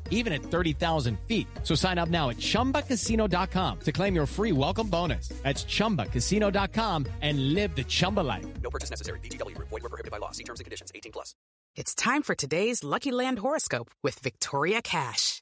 even 0.11 0.31
at 0.31 0.43
30,000 0.43 1.17
feet. 1.27 1.47
So 1.63 1.73
sign 1.73 1.97
up 1.97 2.09
now 2.09 2.29
at 2.29 2.37
chumbacasino.com 2.37 3.79
to 3.79 3.91
claim 3.91 4.13
your 4.13 4.27
free 4.27 4.51
welcome 4.51 4.87
bonus. 4.87 5.29
That's 5.41 5.63
chumbacasino.com 5.63 7.07
and 7.21 7.55
live 7.55 7.75
the 7.75 7.83
Chumba 7.83 8.19
life. 8.19 8.45
No 8.61 8.69
purchase 8.69 8.91
necessary. 8.91 9.19
VGW 9.21 9.55
Group. 9.55 9.69
Void 9.69 9.81
were 9.81 9.89
prohibited 9.89 10.11
by 10.11 10.19
law. 10.19 10.29
See 10.31 10.43
terms 10.43 10.59
and 10.59 10.65
conditions. 10.65 10.91
18 10.93 11.11
plus. 11.11 11.33
It's 11.75 11.95
time 11.95 12.21
for 12.21 12.35
today's 12.35 12.83
Lucky 12.83 13.11
Land 13.11 13.39
horoscope 13.39 13.89
with 14.03 14.19
Victoria 14.19 14.81
Cash. 14.81 15.41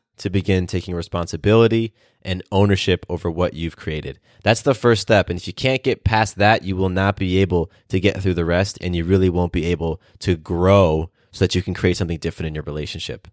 to 0.21 0.29
begin 0.29 0.67
taking 0.67 0.93
responsibility 0.93 1.93
and 2.21 2.43
ownership 2.51 3.05
over 3.09 3.29
what 3.29 3.53
you've 3.53 3.75
created. 3.75 4.19
That's 4.43 4.61
the 4.61 4.75
first 4.75 5.01
step. 5.01 5.29
And 5.29 5.39
if 5.39 5.47
you 5.47 5.53
can't 5.53 5.83
get 5.83 6.03
past 6.03 6.37
that, 6.37 6.63
you 6.63 6.75
will 6.75 6.89
not 6.89 7.15
be 7.15 7.39
able 7.39 7.71
to 7.89 7.99
get 7.99 8.21
through 8.21 8.35
the 8.35 8.45
rest 8.45 8.77
and 8.81 8.95
you 8.95 9.03
really 9.03 9.29
won't 9.29 9.51
be 9.51 9.65
able 9.65 9.99
to 10.19 10.35
grow 10.35 11.09
so 11.31 11.45
that 11.45 11.55
you 11.55 11.63
can 11.63 11.73
create 11.73 11.97
something 11.97 12.19
different 12.19 12.47
in 12.47 12.55
your 12.55 12.63
relationship. 12.63 13.27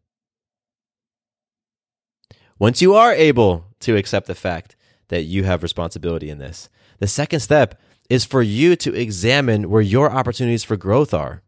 Once 2.59 2.81
you 2.81 2.94
are 2.94 3.12
able 3.12 3.66
to 3.81 3.96
accept 3.96 4.27
the 4.27 4.35
fact 4.35 4.74
that 5.09 5.22
you 5.22 5.44
have 5.44 5.62
responsibility 5.62 6.31
in 6.31 6.38
this, 6.38 6.68
the 6.98 7.07
second 7.07 7.40
step 7.40 7.81
is 8.09 8.24
for 8.24 8.42
you 8.42 8.74
to 8.77 8.94
examine 8.94 9.68
where 9.68 9.83
your 9.83 10.11
opportunities 10.11 10.64
for 10.64 10.77
growth 10.77 11.12
are. 11.12 11.42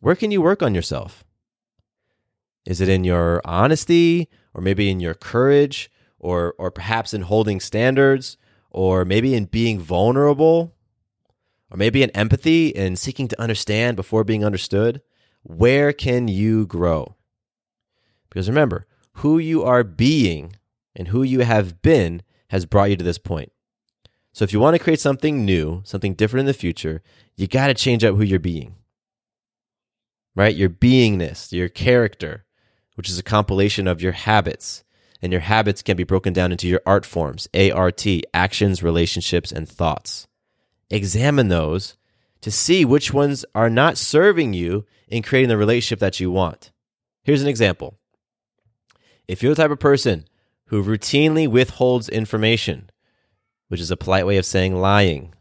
Where 0.00 0.14
can 0.14 0.30
you 0.30 0.40
work 0.40 0.62
on 0.62 0.74
yourself? 0.74 1.24
Is 2.68 2.82
it 2.82 2.88
in 2.90 3.02
your 3.02 3.40
honesty 3.46 4.28
or 4.52 4.60
maybe 4.60 4.90
in 4.90 5.00
your 5.00 5.14
courage 5.14 5.90
or 6.18 6.54
or 6.58 6.70
perhaps 6.70 7.14
in 7.14 7.22
holding 7.22 7.60
standards 7.60 8.36
or 8.70 9.06
maybe 9.06 9.34
in 9.34 9.46
being 9.46 9.80
vulnerable 9.80 10.74
or 11.70 11.78
maybe 11.78 12.02
in 12.02 12.10
empathy 12.10 12.76
and 12.76 12.98
seeking 12.98 13.26
to 13.28 13.40
understand 13.40 13.96
before 13.96 14.22
being 14.22 14.44
understood? 14.44 15.00
Where 15.42 15.94
can 15.94 16.28
you 16.28 16.66
grow? 16.66 17.16
Because 18.28 18.50
remember, 18.50 18.86
who 19.14 19.38
you 19.38 19.62
are 19.62 19.82
being 19.82 20.54
and 20.94 21.08
who 21.08 21.22
you 21.22 21.40
have 21.40 21.80
been 21.80 22.20
has 22.50 22.66
brought 22.66 22.90
you 22.90 22.96
to 22.96 23.04
this 23.04 23.16
point. 23.16 23.50
So 24.34 24.44
if 24.44 24.52
you 24.52 24.60
want 24.60 24.76
to 24.76 24.82
create 24.84 25.00
something 25.00 25.46
new, 25.46 25.80
something 25.86 26.12
different 26.12 26.40
in 26.40 26.46
the 26.46 26.52
future, 26.52 27.00
you 27.34 27.46
got 27.46 27.68
to 27.68 27.74
change 27.74 28.04
up 28.04 28.14
who 28.14 28.22
you're 28.22 28.38
being. 28.38 28.74
Right? 30.36 30.54
Your 30.54 30.68
beingness, 30.68 31.50
your 31.50 31.70
character, 31.70 32.44
which 32.98 33.08
is 33.08 33.16
a 33.16 33.22
compilation 33.22 33.86
of 33.86 34.02
your 34.02 34.10
habits. 34.10 34.82
And 35.22 35.30
your 35.30 35.40
habits 35.40 35.82
can 35.82 35.96
be 35.96 36.02
broken 36.02 36.32
down 36.32 36.50
into 36.50 36.66
your 36.66 36.82
art 36.84 37.06
forms, 37.06 37.46
ART, 37.54 38.04
actions, 38.34 38.82
relationships, 38.82 39.52
and 39.52 39.68
thoughts. 39.68 40.26
Examine 40.90 41.46
those 41.46 41.96
to 42.40 42.50
see 42.50 42.84
which 42.84 43.14
ones 43.14 43.44
are 43.54 43.70
not 43.70 43.98
serving 43.98 44.52
you 44.52 44.84
in 45.06 45.22
creating 45.22 45.48
the 45.48 45.56
relationship 45.56 46.00
that 46.00 46.18
you 46.18 46.32
want. 46.32 46.72
Here's 47.22 47.40
an 47.40 47.46
example. 47.46 47.94
If 49.28 49.44
you're 49.44 49.54
the 49.54 49.62
type 49.62 49.70
of 49.70 49.78
person 49.78 50.26
who 50.66 50.82
routinely 50.82 51.46
withholds 51.46 52.08
information, 52.08 52.90
which 53.68 53.80
is 53.80 53.92
a 53.92 53.96
polite 53.96 54.26
way 54.26 54.38
of 54.38 54.44
saying 54.44 54.74
lying, 54.74 55.34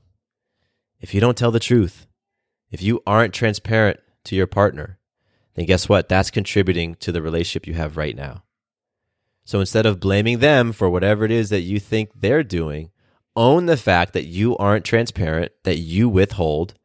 if 0.99 1.11
you 1.11 1.19
don't 1.19 1.37
tell 1.37 1.51
the 1.51 1.59
truth, 1.59 2.05
if 2.69 2.83
you 2.83 3.01
aren't 3.07 3.33
transparent 3.33 3.99
to 4.25 4.35
your 4.35 4.47
partner, 4.47 4.99
then 5.57 5.65
guess 5.65 5.89
what? 5.89 6.07
That's 6.07 6.29
contributing 6.29 6.95
to 6.95 7.11
the 7.11 7.21
relationship 7.21 7.65
you 7.67 7.73
have 7.73 7.97
right 7.97 8.15
now. 8.15 8.43
So 9.43 9.59
instead 9.59 9.87
of 9.87 9.99
blaming 9.99 10.37
them 10.39 10.71
for 10.71 10.89
whatever 10.89 11.25
it 11.25 11.31
is 11.31 11.49
that 11.49 11.61
you 11.61 11.79
think 11.79 12.11
they're 12.15 12.43
doing, 12.43 12.91
own 13.35 13.65
the 13.65 13.75
fact 13.75 14.13
that 14.13 14.25
you 14.25 14.55
aren't 14.57 14.85
transparent, 14.85 15.51
that 15.63 15.77
you 15.77 16.09
withhold, 16.09 16.75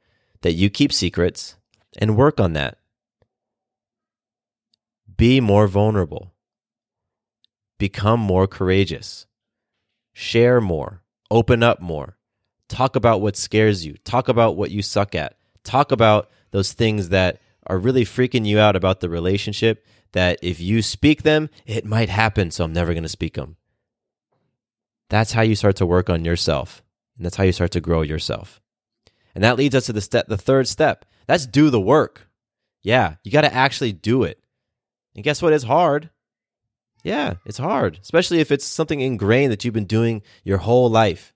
that 0.40 0.52
you 0.52 0.70
keep 0.70 0.92
secrets, 0.92 1.56
and 1.98 2.16
work 2.16 2.40
on 2.40 2.54
that. 2.54 2.78
Be 5.16 5.40
more 5.40 5.66
vulnerable. 5.66 6.32
Become 7.78 8.20
more 8.20 8.46
courageous. 8.46 9.26
Share 10.14 10.61
more. 10.61 11.02
Open 11.30 11.62
up 11.62 11.80
more. 11.80 12.16
Talk 12.68 12.96
about 12.96 13.20
what 13.20 13.37
scares 13.37 13.85
you. 13.85 13.96
Talk 14.04 14.28
about 14.28 14.56
what 14.56 14.70
you 14.70 14.80
suck 14.80 15.14
at. 15.14 15.37
Talk 15.62 15.92
about 15.92 16.30
those 16.52 16.72
things 16.72 17.11
that 17.11 17.38
are 17.66 17.79
really 17.79 18.05
freaking 18.05 18.46
you 18.46 18.59
out 18.59 18.77
about 18.77 19.01
the 19.01 19.09
relationship 19.09 19.85
that 20.12 20.38
if 20.42 20.61
you 20.61 20.83
speak 20.83 21.22
them, 21.22 21.48
it 21.66 21.85
might 21.85 22.09
happen. 22.09 22.51
So 22.51 22.64
I'm 22.64 22.72
never 22.72 22.92
going 22.92 23.03
to 23.03 23.09
speak 23.09 23.35
them. 23.35 23.57
That's 25.09 25.33
how 25.33 25.42
you 25.42 25.55
start 25.55 25.77
to 25.77 25.87
work 25.87 26.09
on 26.09 26.25
yourself. 26.25 26.83
And 27.16 27.25
that's 27.25 27.37
how 27.37 27.44
you 27.44 27.53
start 27.53 27.70
to 27.72 27.81
grow 27.81 28.03
yourself. 28.03 28.61
And 29.35 29.44
that 29.44 29.57
leads 29.57 29.75
us 29.75 29.87
to 29.87 29.92
the 29.92 30.01
step, 30.01 30.27
the 30.27 30.37
third 30.37 30.68
step. 30.68 31.05
That's 31.27 31.46
do 31.46 31.70
the 31.70 31.81
work. 31.81 32.29
Yeah, 32.83 33.16
you 33.22 33.31
got 33.31 33.42
to 33.42 33.55
actually 33.55 33.92
do 33.92 34.25
it. 34.25 34.42
And 35.14 35.25
guess 35.25 35.40
what? 35.40 35.53
It's 35.53 35.64
hard. 35.64 36.11
Yeah, 37.05 37.35
it's 37.44 37.59
hard, 37.59 37.98
especially 38.01 38.40
if 38.40 38.53
it's 38.53 38.66
something 38.66 39.01
ingrained 39.01 39.53
that 39.53 39.64
you've 39.64 39.75
been 39.75 39.85
doing 39.85 40.22
your 40.44 40.59
whole 40.59 40.88
life. 40.88 41.33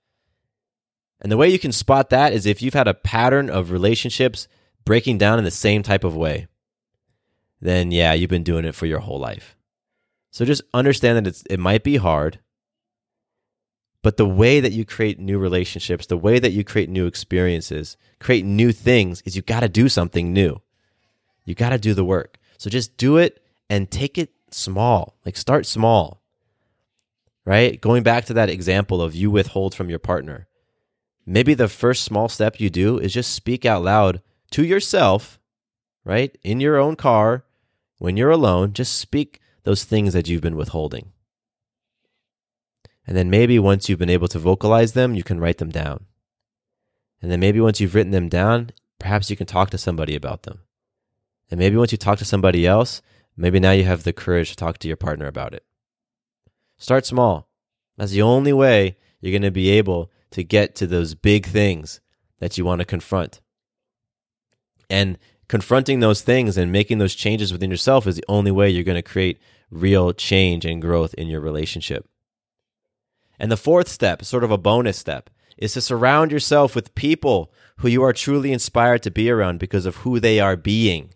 And 1.19 1.31
the 1.31 1.37
way 1.37 1.49
you 1.49 1.59
can 1.59 1.71
spot 1.71 2.09
that 2.09 2.31
is 2.31 2.45
if 2.45 2.61
you've 2.61 2.73
had 2.73 2.87
a 2.87 2.93
pattern 2.93 3.49
of 3.49 3.71
relationships 3.71 4.47
breaking 4.87 5.17
down 5.17 5.37
in 5.37 5.43
the 5.43 5.51
same 5.51 5.83
type 5.83 6.05
of 6.05 6.15
way, 6.15 6.47
then 7.59 7.91
yeah, 7.91 8.13
you've 8.13 8.29
been 8.29 8.43
doing 8.43 8.63
it 8.63 8.73
for 8.73 8.85
your 8.85 8.99
whole 8.99 9.19
life. 9.19 9.57
So 10.31 10.45
just 10.45 10.61
understand 10.73 11.17
that 11.17 11.27
it's, 11.27 11.43
it 11.49 11.59
might 11.59 11.83
be 11.83 11.97
hard, 11.97 12.39
but 14.01 14.15
the 14.15 14.25
way 14.25 14.61
that 14.61 14.71
you 14.71 14.85
create 14.85 15.19
new 15.19 15.37
relationships, 15.37 16.05
the 16.05 16.15
way 16.15 16.39
that 16.39 16.53
you 16.53 16.63
create 16.63 16.89
new 16.89 17.05
experiences, 17.05 17.97
create 18.19 18.45
new 18.45 18.71
things 18.71 19.21
is 19.23 19.35
you 19.35 19.41
got 19.41 19.59
to 19.59 19.67
do 19.67 19.89
something 19.89 20.31
new. 20.31 20.61
You 21.43 21.53
got 21.53 21.71
to 21.71 21.77
do 21.77 21.93
the 21.93 22.05
work. 22.05 22.37
So 22.57 22.69
just 22.69 22.95
do 22.95 23.17
it 23.17 23.43
and 23.69 23.91
take 23.91 24.17
it 24.17 24.31
small. 24.51 25.17
Like 25.25 25.35
start 25.35 25.65
small. 25.65 26.21
Right? 27.43 27.81
Going 27.81 28.03
back 28.03 28.23
to 28.25 28.33
that 28.35 28.49
example 28.49 29.01
of 29.01 29.15
you 29.15 29.29
withhold 29.29 29.75
from 29.75 29.89
your 29.89 29.99
partner. 29.99 30.47
Maybe 31.25 31.53
the 31.53 31.67
first 31.67 32.05
small 32.05 32.29
step 32.29 32.61
you 32.61 32.69
do 32.69 32.97
is 32.97 33.13
just 33.13 33.33
speak 33.33 33.65
out 33.65 33.83
loud 33.83 34.21
to 34.51 34.63
yourself, 34.63 35.39
right? 36.03 36.37
In 36.43 36.59
your 36.59 36.77
own 36.77 36.95
car, 36.95 37.43
when 37.97 38.17
you're 38.17 38.31
alone, 38.31 38.73
just 38.73 38.97
speak 38.97 39.41
those 39.63 39.83
things 39.83 40.13
that 40.13 40.27
you've 40.27 40.41
been 40.41 40.55
withholding. 40.55 41.11
And 43.05 43.15
then 43.15 43.29
maybe 43.29 43.57
once 43.57 43.87
you've 43.87 43.99
been 43.99 44.09
able 44.09 44.27
to 44.29 44.39
vocalize 44.39 44.93
them, 44.93 45.15
you 45.15 45.23
can 45.23 45.39
write 45.39 45.57
them 45.57 45.69
down. 45.69 46.05
And 47.21 47.31
then 47.31 47.39
maybe 47.39 47.59
once 47.59 47.79
you've 47.79 47.95
written 47.95 48.11
them 48.11 48.29
down, 48.29 48.71
perhaps 48.99 49.29
you 49.29 49.35
can 49.35 49.47
talk 49.47 49.69
to 49.71 49.77
somebody 49.77 50.15
about 50.15 50.43
them. 50.43 50.59
And 51.49 51.59
maybe 51.59 51.77
once 51.77 51.91
you 51.91 51.97
talk 51.97 52.19
to 52.19 52.25
somebody 52.25 52.67
else, 52.67 53.01
maybe 53.35 53.59
now 53.59 53.71
you 53.71 53.85
have 53.85 54.03
the 54.03 54.13
courage 54.13 54.49
to 54.49 54.55
talk 54.55 54.77
to 54.79 54.87
your 54.87 54.97
partner 54.97 55.27
about 55.27 55.53
it. 55.53 55.63
Start 56.77 57.05
small. 57.05 57.49
That's 57.95 58.11
the 58.11 58.21
only 58.21 58.53
way 58.53 58.97
you're 59.21 59.31
going 59.31 59.41
to 59.41 59.51
be 59.51 59.69
able 59.71 60.11
to 60.31 60.43
get 60.43 60.75
to 60.75 60.85
those 60.85 61.15
big 61.15 61.45
things 61.47 62.01
that 62.39 62.57
you 62.57 62.65
want 62.65 62.79
to 62.79 62.85
confront. 62.85 63.41
And 64.89 65.17
confronting 65.47 65.99
those 65.99 66.21
things 66.21 66.57
and 66.57 66.71
making 66.71 66.97
those 66.97 67.15
changes 67.15 67.51
within 67.51 67.71
yourself 67.71 68.07
is 68.07 68.15
the 68.15 68.25
only 68.27 68.51
way 68.51 68.69
you're 68.69 68.83
going 68.83 68.95
to 68.95 69.01
create 69.01 69.39
real 69.69 70.13
change 70.13 70.65
and 70.65 70.81
growth 70.81 71.13
in 71.15 71.27
your 71.27 71.41
relationship. 71.41 72.07
And 73.39 73.51
the 73.51 73.57
fourth 73.57 73.87
step, 73.87 74.23
sort 74.23 74.43
of 74.43 74.51
a 74.51 74.57
bonus 74.57 74.97
step, 74.97 75.29
is 75.57 75.73
to 75.73 75.81
surround 75.81 76.31
yourself 76.31 76.75
with 76.75 76.95
people 76.95 77.51
who 77.77 77.87
you 77.87 78.03
are 78.03 78.13
truly 78.13 78.51
inspired 78.51 79.03
to 79.03 79.11
be 79.11 79.29
around 79.29 79.59
because 79.59 79.85
of 79.85 79.97
who 79.97 80.19
they 80.19 80.39
are 80.39 80.55
being. 80.55 81.13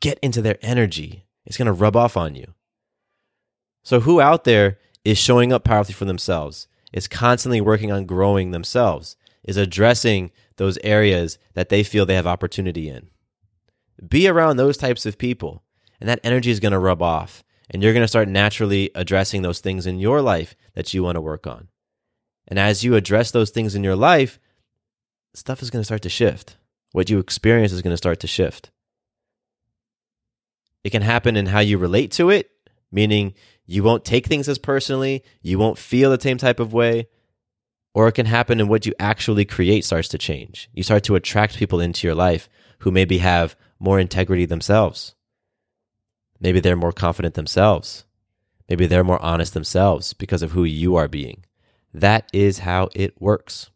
Get 0.00 0.18
into 0.20 0.42
their 0.42 0.58
energy. 0.62 1.26
It's 1.46 1.56
going 1.56 1.66
to 1.66 1.72
rub 1.72 1.96
off 1.96 2.16
on 2.16 2.34
you. 2.34 2.54
So, 3.82 4.00
who 4.00 4.20
out 4.20 4.44
there 4.44 4.78
is 5.04 5.18
showing 5.18 5.52
up 5.52 5.64
powerfully 5.64 5.94
for 5.94 6.06
themselves, 6.06 6.68
is 6.92 7.06
constantly 7.06 7.60
working 7.60 7.92
on 7.92 8.06
growing 8.06 8.50
themselves, 8.50 9.16
is 9.44 9.56
addressing 9.56 10.30
those 10.56 10.78
areas 10.84 11.38
that 11.54 11.68
they 11.68 11.82
feel 11.82 12.06
they 12.06 12.14
have 12.14 12.26
opportunity 12.26 12.88
in? 12.88 13.08
Be 14.08 14.28
around 14.28 14.56
those 14.56 14.76
types 14.76 15.06
of 15.06 15.18
people, 15.18 15.62
and 16.00 16.08
that 16.08 16.20
energy 16.24 16.50
is 16.50 16.60
going 16.60 16.72
to 16.72 16.78
rub 16.78 17.02
off. 17.02 17.44
And 17.70 17.82
you're 17.82 17.94
going 17.94 18.04
to 18.04 18.08
start 18.08 18.28
naturally 18.28 18.90
addressing 18.94 19.42
those 19.42 19.60
things 19.60 19.86
in 19.86 19.98
your 19.98 20.20
life 20.20 20.54
that 20.74 20.92
you 20.92 21.02
want 21.02 21.16
to 21.16 21.20
work 21.20 21.46
on. 21.46 21.68
And 22.46 22.58
as 22.58 22.84
you 22.84 22.94
address 22.94 23.30
those 23.30 23.50
things 23.50 23.74
in 23.74 23.82
your 23.82 23.96
life, 23.96 24.38
stuff 25.32 25.62
is 25.62 25.70
going 25.70 25.80
to 25.80 25.86
start 25.86 26.02
to 26.02 26.10
shift. 26.10 26.56
What 26.92 27.08
you 27.08 27.18
experience 27.18 27.72
is 27.72 27.80
going 27.80 27.92
to 27.92 27.96
start 27.96 28.20
to 28.20 28.26
shift. 28.26 28.70
It 30.84 30.90
can 30.90 31.02
happen 31.02 31.36
in 31.36 31.46
how 31.46 31.60
you 31.60 31.78
relate 31.78 32.12
to 32.12 32.28
it, 32.28 32.50
meaning 32.92 33.32
you 33.66 33.82
won't 33.82 34.04
take 34.04 34.26
things 34.26 34.48
as 34.48 34.58
personally, 34.58 35.24
you 35.40 35.58
won't 35.58 35.78
feel 35.78 36.10
the 36.10 36.20
same 36.20 36.36
type 36.36 36.60
of 36.60 36.74
way, 36.74 37.08
or 37.94 38.08
it 38.08 38.12
can 38.12 38.26
happen 38.26 38.60
in 38.60 38.68
what 38.68 38.84
you 38.84 38.92
actually 38.98 39.44
create 39.44 39.84
starts 39.84 40.08
to 40.08 40.18
change. 40.18 40.68
You 40.74 40.82
start 40.82 41.04
to 41.04 41.14
attract 41.14 41.56
people 41.56 41.80
into 41.80 42.06
your 42.06 42.16
life 42.16 42.48
who 42.80 42.90
maybe 42.90 43.18
have 43.18 43.56
more 43.78 44.00
integrity 44.00 44.44
themselves. 44.44 45.14
Maybe 46.40 46.60
they're 46.60 46.76
more 46.76 46.92
confident 46.92 47.34
themselves. 47.34 48.04
Maybe 48.68 48.86
they're 48.86 49.04
more 49.04 49.22
honest 49.22 49.54
themselves 49.54 50.12
because 50.12 50.42
of 50.42 50.52
who 50.52 50.64
you 50.64 50.96
are 50.96 51.08
being. 51.08 51.44
That 51.92 52.28
is 52.32 52.60
how 52.60 52.88
it 52.94 53.20
works. 53.20 53.70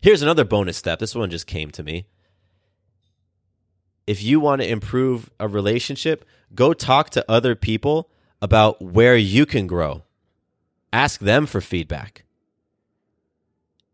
Here's 0.00 0.22
another 0.22 0.44
bonus 0.44 0.76
step. 0.76 1.00
This 1.00 1.14
one 1.14 1.30
just 1.30 1.46
came 1.46 1.70
to 1.72 1.82
me. 1.82 2.06
If 4.06 4.22
you 4.22 4.40
want 4.40 4.62
to 4.62 4.68
improve 4.68 5.30
a 5.38 5.48
relationship, 5.48 6.24
go 6.54 6.72
talk 6.72 7.10
to 7.10 7.30
other 7.30 7.54
people 7.54 8.10
about 8.40 8.80
where 8.80 9.16
you 9.16 9.44
can 9.44 9.66
grow. 9.66 10.04
Ask 10.92 11.20
them 11.20 11.46
for 11.46 11.60
feedback. 11.60 12.24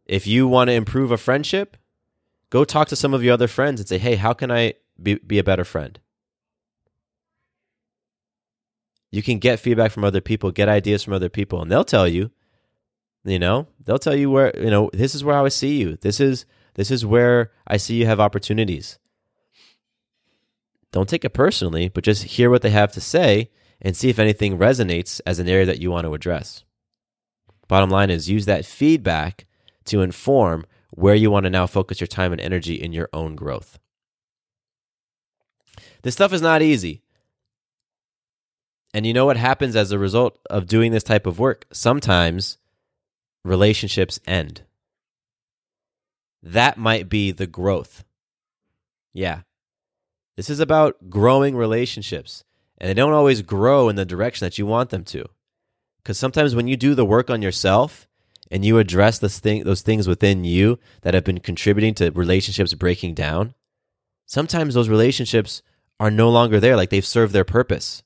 If 0.07 0.27
you 0.27 0.47
want 0.47 0.69
to 0.69 0.75
improve 0.75 1.11
a 1.11 1.19
friendship, 1.19 1.77
go 2.51 2.65
talk 2.65 2.89
to 2.89 2.97
some 2.97 3.13
of 3.13 3.23
your 3.23 3.35
other 3.35 3.49
friends 3.49 3.81
and 3.81 3.89
say, 3.89 3.99
hey, 3.99 4.17
how 4.17 4.33
can 4.33 4.51
I 4.51 4.75
be, 5.03 5.17
be 5.17 5.39
a 5.39 5.45
better 5.45 5.65
friend? 5.65 5.99
You 9.11 9.23
can 9.23 9.39
get 9.39 9.61
feedback 9.61 9.93
from 9.93 10.05
other 10.05 10.21
people, 10.21 10.51
get 10.51 10.69
ideas 10.69 11.03
from 11.03 11.13
other 11.13 11.29
people, 11.29 11.63
and 11.63 11.71
they'll 11.71 11.85
tell 11.85 12.07
you, 12.07 12.31
you 13.25 13.39
know, 13.39 13.67
they'll 13.85 13.99
tell 13.99 14.15
you 14.15 14.31
where, 14.31 14.57
you 14.59 14.71
know, 14.71 14.91
this 14.93 15.15
is 15.15 15.25
where 15.25 15.37
I 15.37 15.49
see 15.49 15.79
you. 15.79 15.97
This 15.97 16.21
is 16.21 16.47
this 16.75 16.91
is 16.91 17.07
where 17.07 17.51
I 17.67 17.79
see 17.79 17.95
you 17.97 18.07
have 18.07 18.21
opportunities. 18.21 18.99
Don't 20.93 21.09
take 21.09 21.25
it 21.25 21.31
personally, 21.31 21.89
but 21.89 22.05
just 22.05 22.25
hear 22.25 22.51
what 22.51 22.63
they 22.63 22.71
have 22.71 22.93
to 22.93 23.01
say 23.01 23.51
and 23.81 23.97
see 23.97 24.11
if 24.11 24.19
anything 24.19 24.59
resonates 24.59 25.21
as 25.27 25.39
an 25.39 25.49
area 25.49 25.67
that 25.67 25.81
you 25.81 25.91
want 25.91 26.05
to 26.05 26.15
address. 26.15 26.65
Bottom 27.69 27.91
line 27.91 28.11
is 28.11 28.31
use 28.31 28.47
that 28.47 28.65
feedback 28.65 29.47
to 29.87 30.03
inform 30.03 30.67
where 30.91 31.15
you 31.15 31.31
want 31.31 31.45
to 31.45 31.51
now 31.51 31.67
focus 31.67 32.01
your 32.01 32.07
time 32.07 32.33
and 32.33 32.41
energy 32.41 32.75
in 32.75 32.93
your 32.93 33.09
own 33.13 33.37
growth. 33.37 33.79
This 36.03 36.15
stuff 36.15 36.33
is 36.33 36.43
not 36.43 36.63
easy. 36.63 37.03
And 38.95 39.07
you 39.07 39.13
know 39.13 39.27
what 39.27 39.37
happens 39.37 39.77
as 39.77 39.93
a 39.93 39.99
result 39.99 40.39
of 40.49 40.67
doing 40.67 40.93
this 40.93 41.03
type 41.03 41.27
of 41.27 41.39
work? 41.39 41.67
Sometimes 41.73 42.59
relationships 43.45 44.19
end. 44.27 44.63
That 46.43 46.79
might 46.79 47.09
be 47.09 47.33
the 47.33 47.47
growth. 47.47 48.05
Yeah. 49.13 49.41
This 50.37 50.49
is 50.49 50.61
about 50.61 51.11
growing 51.11 51.57
relationships, 51.57 52.45
and 52.79 52.89
they 52.89 52.95
don't 52.95 53.13
always 53.13 53.43
grow 53.43 53.89
in 53.89 53.97
the 53.97 54.05
direction 54.05 54.45
that 54.45 54.59
you 54.59 54.67
want 54.67 54.91
them 54.91 55.05
to. 55.05 55.27
Because 56.07 56.21
sometimes 56.21 56.55
when 56.55 56.69
you 56.69 56.77
do 56.77 56.95
the 56.95 57.05
work 57.05 57.31
on 57.31 57.43
yourself 57.43 58.07
and 58.49 58.65
you 58.65 58.79
address 58.79 59.19
those, 59.19 59.41
thing, 59.41 59.65
those 59.65 59.83
things 59.83 60.07
within 60.07 60.45
you 60.45 60.79
that 61.03 61.15
have 61.15 61.25
been 61.25 61.41
contributing 61.41 61.95
to 61.95 62.13
relationships 62.13 62.73
breaking 62.75 63.15
down, 63.15 63.55
sometimes 64.25 64.75
those 64.75 64.89
relationships 64.89 65.63
are 65.99 66.13
no 66.13 66.31
longer 66.31 66.61
there, 66.61 66.77
like 66.77 66.91
they've 66.91 67.05
served 67.05 67.33
their 67.33 67.43
purpose 67.43 68.05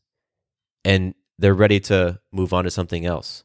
and 0.83 1.13
they're 1.39 1.53
ready 1.53 1.79
to 1.79 2.19
move 2.33 2.55
on 2.55 2.65
to 2.65 2.71
something 2.71 3.05
else. 3.05 3.45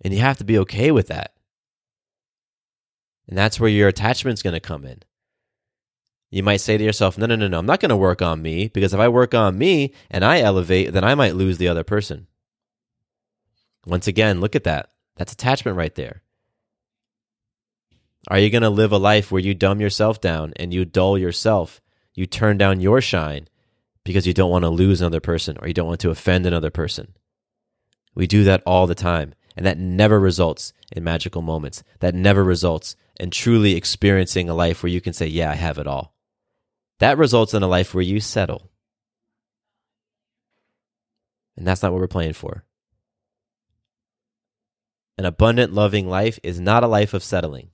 And 0.00 0.14
you 0.14 0.20
have 0.20 0.38
to 0.38 0.44
be 0.44 0.58
okay 0.58 0.92
with 0.92 1.08
that. 1.08 1.34
And 3.26 3.36
that's 3.36 3.58
where 3.58 3.68
your 3.68 3.88
attachment's 3.88 4.42
going 4.42 4.54
to 4.54 4.60
come 4.60 4.84
in. 4.84 5.02
You 6.30 6.44
might 6.44 6.58
say 6.58 6.78
to 6.78 6.84
yourself, 6.84 7.18
no, 7.18 7.26
no, 7.26 7.34
no, 7.34 7.48
no, 7.48 7.58
I'm 7.58 7.66
not 7.66 7.80
going 7.80 7.90
to 7.90 7.96
work 7.96 8.22
on 8.22 8.42
me 8.42 8.68
because 8.68 8.94
if 8.94 9.00
I 9.00 9.08
work 9.08 9.34
on 9.34 9.58
me 9.58 9.92
and 10.08 10.24
I 10.24 10.38
elevate, 10.38 10.92
then 10.92 11.02
I 11.02 11.16
might 11.16 11.34
lose 11.34 11.58
the 11.58 11.66
other 11.66 11.82
person. 11.82 12.28
Once 13.86 14.06
again, 14.06 14.40
look 14.40 14.54
at 14.54 14.64
that. 14.64 14.90
That's 15.16 15.32
attachment 15.32 15.76
right 15.76 15.94
there. 15.94 16.22
Are 18.28 18.38
you 18.38 18.50
going 18.50 18.62
to 18.62 18.70
live 18.70 18.92
a 18.92 18.98
life 18.98 19.32
where 19.32 19.40
you 19.40 19.54
dumb 19.54 19.80
yourself 19.80 20.20
down 20.20 20.52
and 20.56 20.74
you 20.74 20.84
dull 20.84 21.16
yourself? 21.16 21.80
You 22.14 22.26
turn 22.26 22.58
down 22.58 22.80
your 22.80 23.00
shine 23.00 23.48
because 24.04 24.26
you 24.26 24.34
don't 24.34 24.50
want 24.50 24.64
to 24.64 24.68
lose 24.68 25.00
another 25.00 25.20
person 25.20 25.56
or 25.60 25.68
you 25.68 25.74
don't 25.74 25.86
want 25.86 26.00
to 26.00 26.10
offend 26.10 26.44
another 26.44 26.70
person. 26.70 27.14
We 28.14 28.26
do 28.26 28.44
that 28.44 28.62
all 28.66 28.86
the 28.86 28.94
time, 28.94 29.34
and 29.56 29.64
that 29.64 29.78
never 29.78 30.18
results 30.18 30.72
in 30.92 31.04
magical 31.04 31.42
moments. 31.42 31.82
That 32.00 32.14
never 32.14 32.42
results 32.42 32.96
in 33.18 33.30
truly 33.30 33.76
experiencing 33.76 34.48
a 34.48 34.54
life 34.54 34.82
where 34.82 34.90
you 34.90 35.00
can 35.00 35.12
say, 35.12 35.26
Yeah, 35.26 35.50
I 35.50 35.54
have 35.54 35.78
it 35.78 35.86
all. 35.86 36.14
That 36.98 37.18
results 37.18 37.54
in 37.54 37.62
a 37.62 37.68
life 37.68 37.94
where 37.94 38.02
you 38.02 38.20
settle. 38.20 38.70
And 41.56 41.66
that's 41.66 41.82
not 41.82 41.92
what 41.92 42.00
we're 42.00 42.08
playing 42.08 42.32
for. 42.32 42.64
An 45.20 45.26
abundant, 45.26 45.74
loving 45.74 46.08
life 46.08 46.40
is 46.42 46.58
not 46.58 46.82
a 46.82 46.86
life 46.86 47.12
of 47.12 47.22
settling. 47.22 47.68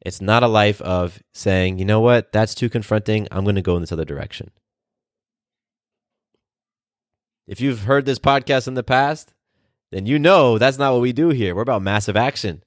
It's 0.00 0.20
not 0.20 0.44
a 0.44 0.46
life 0.46 0.80
of 0.80 1.20
saying, 1.34 1.80
you 1.80 1.84
know 1.84 1.98
what, 1.98 2.30
that's 2.30 2.54
too 2.54 2.68
confronting. 2.68 3.26
I'm 3.32 3.42
going 3.42 3.56
to 3.56 3.62
go 3.62 3.74
in 3.74 3.80
this 3.80 3.90
other 3.90 4.04
direction. 4.04 4.52
If 7.48 7.60
you've 7.60 7.80
heard 7.82 8.06
this 8.06 8.20
podcast 8.20 8.68
in 8.68 8.74
the 8.74 8.84
past, 8.84 9.34
then 9.90 10.06
you 10.06 10.20
know 10.20 10.56
that's 10.56 10.78
not 10.78 10.92
what 10.92 11.02
we 11.02 11.12
do 11.12 11.30
here. 11.30 11.52
We're 11.52 11.62
about 11.62 11.82
massive 11.82 12.16
action, 12.16 12.62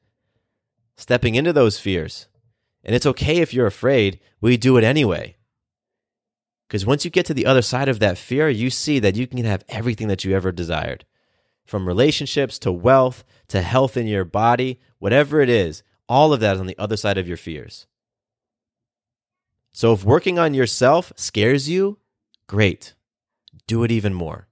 stepping 0.97 1.35
into 1.35 1.53
those 1.53 1.79
fears. 1.79 2.27
And 2.83 2.93
it's 2.93 3.05
okay 3.05 3.37
if 3.37 3.53
you're 3.53 3.65
afraid, 3.65 4.19
we 4.41 4.57
do 4.57 4.75
it 4.75 4.83
anyway. 4.83 5.37
Because 6.67 6.85
once 6.85 7.05
you 7.05 7.11
get 7.11 7.27
to 7.27 7.33
the 7.33 7.45
other 7.45 7.61
side 7.61 7.87
of 7.87 7.99
that 7.99 8.17
fear, 8.17 8.49
you 8.49 8.69
see 8.69 8.99
that 8.99 9.15
you 9.15 9.25
can 9.25 9.45
have 9.45 9.63
everything 9.69 10.09
that 10.09 10.25
you 10.25 10.35
ever 10.35 10.51
desired 10.51 11.05
from 11.65 11.87
relationships 11.87 12.59
to 12.59 12.71
wealth 12.71 13.23
to 13.47 13.61
health 13.61 13.97
in 13.97 14.07
your 14.07 14.25
body, 14.25 14.79
whatever 14.99 15.41
it 15.41 15.49
is, 15.49 15.83
all 16.07 16.33
of 16.33 16.39
that 16.39 16.55
is 16.55 16.59
on 16.59 16.67
the 16.67 16.77
other 16.77 16.97
side 16.97 17.17
of 17.17 17.27
your 17.27 17.37
fears. 17.37 17.87
So 19.71 19.93
if 19.93 20.03
working 20.03 20.37
on 20.37 20.53
yourself 20.53 21.13
scares 21.15 21.69
you, 21.69 21.97
great. 22.47 22.93
Do 23.67 23.83
it 23.83 23.91
even 23.91 24.13
more 24.13 24.47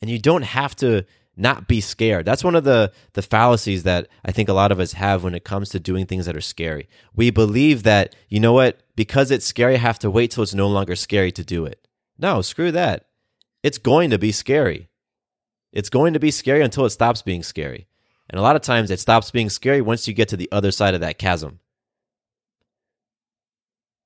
and 0.00 0.10
you 0.10 0.18
don't 0.18 0.42
have 0.42 0.76
to 0.76 1.04
not 1.36 1.68
be 1.68 1.80
scared. 1.80 2.24
That's 2.24 2.44
one 2.44 2.54
of 2.54 2.64
the 2.64 2.92
the 3.12 3.22
fallacies 3.22 3.82
that 3.82 4.08
I 4.24 4.32
think 4.32 4.48
a 4.48 4.54
lot 4.54 4.72
of 4.72 4.80
us 4.80 4.92
have 4.92 5.22
when 5.22 5.34
it 5.34 5.44
comes 5.44 5.68
to 5.70 5.80
doing 5.80 6.06
things 6.06 6.26
that 6.26 6.36
are 6.36 6.40
scary. 6.40 6.88
We 7.14 7.30
believe 7.30 7.82
that, 7.82 8.14
you 8.28 8.40
know 8.40 8.52
what, 8.52 8.80
because 8.94 9.30
it's 9.30 9.46
scary, 9.46 9.74
I 9.74 9.78
have 9.78 9.98
to 10.00 10.10
wait 10.10 10.30
till 10.30 10.42
it's 10.42 10.54
no 10.54 10.68
longer 10.68 10.96
scary 10.96 11.32
to 11.32 11.44
do 11.44 11.66
it. 11.66 11.86
No, 12.18 12.40
screw 12.40 12.72
that. 12.72 13.06
It's 13.62 13.78
going 13.78 14.10
to 14.10 14.18
be 14.18 14.32
scary. 14.32 14.88
It's 15.76 15.90
going 15.90 16.14
to 16.14 16.18
be 16.18 16.30
scary 16.30 16.62
until 16.62 16.86
it 16.86 16.90
stops 16.90 17.20
being 17.20 17.42
scary. 17.42 17.86
And 18.30 18.38
a 18.38 18.42
lot 18.42 18.56
of 18.56 18.62
times 18.62 18.90
it 18.90 18.98
stops 18.98 19.30
being 19.30 19.50
scary 19.50 19.82
once 19.82 20.08
you 20.08 20.14
get 20.14 20.28
to 20.28 20.36
the 20.38 20.48
other 20.50 20.70
side 20.70 20.94
of 20.94 21.02
that 21.02 21.18
chasm. 21.18 21.60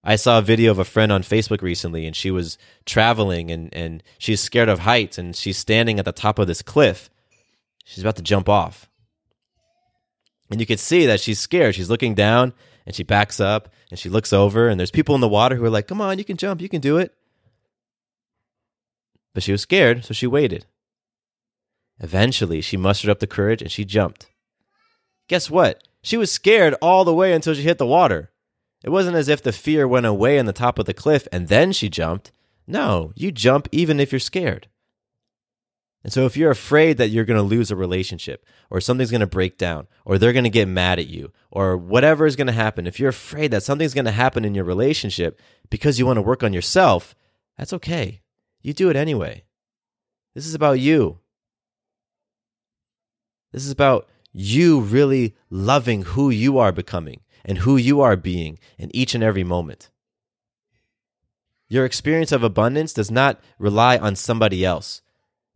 I 0.03 0.17
saw 0.17 0.41
a 0.41 0.43
video 0.43 0.73
of 0.73 0.81
a 0.81 0.85
friend 0.85 1.13
on 1.13 1.23
Facebook 1.23 1.63
recently, 1.63 2.07
and 2.09 2.17
she 2.17 2.33
was 2.33 2.59
traveling, 2.87 3.53
and 3.53 3.73
and 3.73 4.03
she's 4.19 4.41
scared 4.41 4.69
of 4.69 4.81
heights, 4.81 5.17
and 5.17 5.37
she's 5.37 5.59
standing 5.59 6.01
at 6.01 6.05
the 6.05 6.11
top 6.11 6.41
of 6.41 6.49
this 6.49 6.61
cliff. 6.61 7.09
She's 7.85 8.03
about 8.03 8.17
to 8.17 8.23
jump 8.23 8.49
off, 8.49 8.91
and 10.51 10.59
you 10.59 10.67
can 10.67 10.79
see 10.79 11.07
that 11.07 11.21
she's 11.21 11.39
scared. 11.39 11.77
She's 11.77 11.91
looking 11.91 12.17
down, 12.17 12.53
and 12.85 12.97
she 12.97 13.05
backs 13.05 13.39
up, 13.39 13.69
and 13.91 13.99
she 13.99 14.09
looks 14.09 14.33
over, 14.33 14.69
and 14.69 14.81
there's 14.81 14.91
people 14.91 15.15
in 15.15 15.21
the 15.21 15.29
water 15.29 15.55
who 15.55 15.65
are 15.65 15.71
like, 15.71 15.87
"Come 15.87 16.01
on, 16.01 16.19
you 16.19 16.25
can 16.25 16.37
jump, 16.37 16.61
you 16.61 16.69
can 16.69 16.81
do 16.81 16.97
it." 16.97 17.15
But 19.35 19.45
she 19.45 19.53
was 19.53 19.63
scared, 19.63 20.05
so 20.05 20.15
she 20.15 20.27
waited. 20.27 20.67
Eventually, 22.01 22.61
she 22.61 22.77
mustered 22.77 23.11
up 23.11 23.21
the 23.21 23.27
courage 23.27 23.61
and 23.63 23.71
she 23.71 23.85
jumped. 23.85 24.27
Guess 25.29 25.51
what? 25.51 25.87
She 26.03 26.17
was 26.17 26.33
scared 26.33 26.75
all 26.81 27.05
the 27.05 27.15
way 27.15 27.33
until 27.33 27.55
she 27.55 27.63
hit 27.63 27.79
the 27.79 27.87
water. 27.87 28.31
It 28.83 28.91
wasn't 28.91 29.17
as 29.17 29.29
if 29.29 29.43
the 29.43 29.53
fear 29.53 29.87
went 29.87 30.07
away 30.07 30.39
on 30.39 30.47
the 30.47 30.53
top 30.53 30.79
of 30.79 30.87
the 30.87 30.95
cliff 30.95 31.29
and 31.31 31.49
then 31.49 31.73
she 31.73 31.91
jumped. 31.91 32.33
No, 32.67 33.13
you 33.15 33.31
jump 33.31 33.69
even 33.71 34.01
if 34.01 34.13
you're 34.13 34.19
scared. 34.19 34.69
And 36.03 36.13
so 36.13 36.25
if 36.25 36.35
you're 36.35 36.51
afraid 36.51 36.97
that 36.97 37.11
you're 37.11 37.27
going 37.27 37.37
to 37.37 37.43
lose 37.43 37.71
a 37.71 37.77
relationship 37.77 38.47
or 38.71 38.81
something's 38.81 39.11
going 39.11 39.21
to 39.21 39.27
break 39.27 39.59
down 39.59 39.87
or 40.07 40.17
they're 40.17 40.33
going 40.33 40.45
to 40.45 40.51
get 40.51 40.67
mad 40.67 40.99
at 40.99 41.09
you 41.09 41.31
or 41.51 41.77
whatever 41.77 42.25
is 42.25 42.37
going 42.37 42.47
to 42.47 42.55
happen, 42.55 42.87
if 42.87 42.99
you're 42.99 43.11
afraid 43.11 43.51
that 43.51 43.63
something's 43.63 43.93
going 43.93 44.07
to 44.07 44.11
happen 44.11 44.47
in 44.47 44.55
your 44.55 44.65
relationship 44.65 45.39
because 45.69 45.99
you 45.99 46.07
want 46.07 46.17
to 46.17 46.23
work 46.23 46.43
on 46.43 46.55
yourself, 46.55 47.15
that's 47.59 47.75
okay. 47.75 48.23
You 48.63 48.73
do 48.73 48.89
it 48.89 48.97
anyway. 48.97 49.45
This 50.35 50.47
is 50.47 50.55
about 50.55 50.81
you. 50.81 51.19
This 53.53 53.65
is 53.65 53.71
about 53.71 54.09
you 54.33 54.81
really 54.81 55.35
loving 55.51 56.03
who 56.03 56.31
you 56.31 56.59
are 56.59 56.73
becoming 56.73 57.21
and 57.45 57.59
who 57.59 57.77
you 57.77 58.01
are 58.01 58.17
being 58.17 58.59
in 58.79 58.95
each 58.95 59.15
and 59.15 59.25
every 59.25 59.45
moment. 59.45 59.91
Your 61.69 61.85
experience 61.85 62.33
of 62.33 62.43
abundance 62.43 62.93
does 62.93 63.11
not 63.11 63.41
rely 63.59 63.97
on 63.97 64.17
somebody 64.17 64.65
else. 64.65 65.03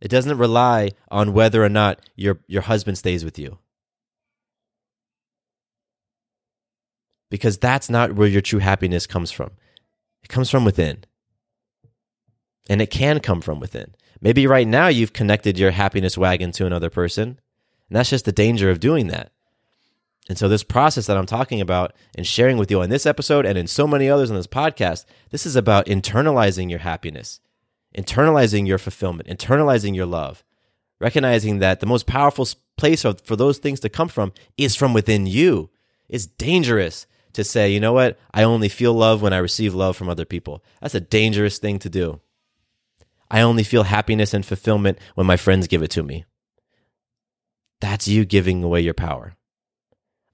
It 0.01 0.09
doesn't 0.09 0.39
rely 0.39 0.91
on 1.09 1.33
whether 1.33 1.65
or 1.65 1.69
not 1.69 2.01
your, 2.15 2.41
your 2.47 2.63
husband 2.63 2.99
stays 2.99 3.25
with 3.25 3.39
you. 3.39 3.59
Because 7.31 7.59
that's 7.59 7.91
not 7.91 8.13
where 8.13 8.29
your 8.29 8.43
true 8.43 8.61
happiness 8.61 9.07
comes 9.07 9.33
from. 9.33 9.53
It 10.23 10.29
comes 10.29 10.51
from 10.51 10.65
within. 10.65 11.05
And 12.69 12.81
it 12.81 12.91
can 12.91 13.19
come 13.21 13.41
from 13.41 13.61
within. 13.61 13.95
Maybe 14.21 14.47
right 14.47 14.67
now 14.67 14.87
you've 14.87 15.13
connected 15.13 15.59
your 15.59 15.73
happiness 15.73 16.17
wagon 16.17 16.53
to 16.53 16.67
another 16.67 16.91
person, 16.91 17.41
and 17.95 18.01
that's 18.01 18.11
just 18.11 18.25
the 18.25 18.33
danger 18.33 18.71
of 18.71 18.81
doing 18.81 19.07
that. 19.07 19.31
And 20.29 20.37
so, 20.37 20.49
this 20.49 20.65
process 20.65 21.07
that 21.07 21.17
I'm 21.17 21.27
talking 21.27 21.61
about 21.61 21.95
and 22.17 22.27
sharing 22.27 22.57
with 22.57 22.69
you 22.69 22.83
on 22.83 22.91
this 22.91 23.07
episode 23.07 23.47
and 23.47 23.57
in 23.57 23.69
so 23.69 23.87
many 23.87 24.11
others 24.11 24.33
on 24.33 24.37
this 24.37 24.49
podcast, 24.49 25.05
this 25.31 25.47
is 25.47 25.55
about 25.55 25.87
internalizing 25.87 26.69
your 26.69 26.81
happiness, 26.81 27.39
internalizing 27.97 28.67
your 28.67 28.79
fulfillment, 28.79 29.29
internalizing 29.29 29.95
your 29.95 30.07
love, 30.07 30.43
recognizing 30.99 31.61
that 31.61 31.79
the 31.79 31.87
most 31.87 32.09
powerful 32.09 32.49
place 32.77 33.03
for 33.03 33.37
those 33.37 33.59
things 33.59 33.79
to 33.79 33.89
come 33.89 34.09
from 34.09 34.33
is 34.59 34.75
from 34.75 34.93
within 34.93 35.27
you. 35.27 35.71
It's 36.09 36.27
dangerous 36.27 37.07
to 37.35 37.45
say, 37.45 37.71
you 37.71 37.79
know 37.79 37.93
what, 37.93 38.19
I 38.33 38.43
only 38.43 38.69
feel 38.69 38.93
love 38.93 39.23
when 39.23 39.33
I 39.33 39.39
receive 39.39 39.73
love 39.73 39.97
from 39.97 40.09
other 40.09 40.25
people. 40.25 40.65
That's 40.81 40.97
a 40.97 41.01
dangerous 41.01 41.59
thing 41.59 41.79
to 41.79 41.89
do. 41.89 42.21
I 43.31 43.43
only 43.43 43.63
feel 43.63 43.85
happiness 43.85 44.35
and 44.35 44.45
fulfillment 44.45 44.99
when 45.15 45.29
my 45.29 45.37
friends 45.37 45.69
give 45.69 45.85
it 45.85 45.93
to 45.93 46.03
me. 46.03 46.25
That's 47.81 48.09
you 48.09 48.25
giving 48.25 48.63
away 48.63 48.81
your 48.81 48.95
power. 48.95 49.37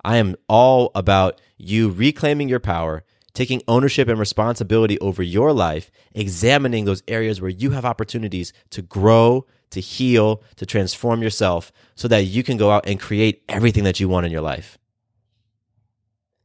I 0.04 0.16
am 0.16 0.36
all 0.48 0.90
about 0.94 1.40
you 1.58 1.90
reclaiming 1.90 2.48
your 2.48 2.60
power, 2.60 3.04
taking 3.34 3.62
ownership 3.68 4.08
and 4.08 4.18
responsibility 4.18 4.98
over 5.00 5.22
your 5.22 5.52
life, 5.52 5.90
examining 6.14 6.84
those 6.84 7.02
areas 7.06 7.40
where 7.40 7.50
you 7.50 7.70
have 7.70 7.84
opportunities 7.84 8.52
to 8.70 8.82
grow, 8.82 9.46
to 9.70 9.80
heal, 9.80 10.42
to 10.56 10.66
transform 10.66 11.22
yourself 11.22 11.72
so 11.94 12.08
that 12.08 12.24
you 12.24 12.42
can 12.42 12.56
go 12.56 12.70
out 12.70 12.86
and 12.88 12.98
create 12.98 13.42
everything 13.48 13.84
that 13.84 14.00
you 14.00 14.08
want 14.08 14.26
in 14.26 14.32
your 14.32 14.40
life. 14.40 14.78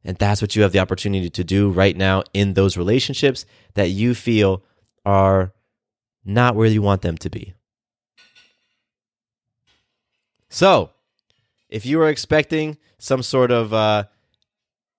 And 0.04 0.18
that's 0.18 0.41
what 0.41 0.56
you 0.56 0.62
have 0.62 0.72
the 0.72 0.80
opportunity 0.80 1.32
to 1.32 1.43
do 1.43 1.70
right 1.70 1.98
now 1.98 2.24
in 2.34 2.54
those 2.54 2.78
relationships 2.78 3.46
that 3.74 3.89
you 3.89 4.14
feel 4.14 4.64
are 5.04 5.54
not 6.24 6.56
where 6.56 6.68
you 6.68 6.82
want 6.82 7.02
them 7.02 7.18
to 7.18 7.30
be. 7.30 7.56
So, 10.50 10.91
if 11.70 11.86
you 11.86 11.98
were 11.98 12.10
expecting 12.10 12.78
some 12.98 13.24
sort 13.24 13.52
of 13.52 13.74
uh, 13.74 14.06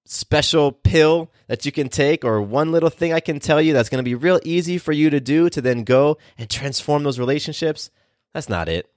special 0.04 0.72
pill 0.72 1.30
that 1.48 1.64
you 1.64 1.72
can 1.72 1.88
take, 1.88 2.24
or 2.24 2.40
one 2.40 2.72
little 2.72 2.90
thing 2.90 3.12
I 3.12 3.20
can 3.20 3.40
tell 3.40 3.60
you 3.60 3.72
that's 3.72 3.88
going 3.88 4.02
to 4.02 4.08
be 4.08 4.14
real 4.14 4.40
easy 4.44 4.78
for 4.78 4.92
you 4.92 5.10
to 5.10 5.20
do 5.20 5.48
to 5.50 5.60
then 5.60 5.84
go 5.84 6.18
and 6.38 6.48
transform 6.48 7.02
those 7.02 7.18
relationships, 7.18 7.90
that's 8.32 8.48
not 8.48 8.68
it. 8.68 8.90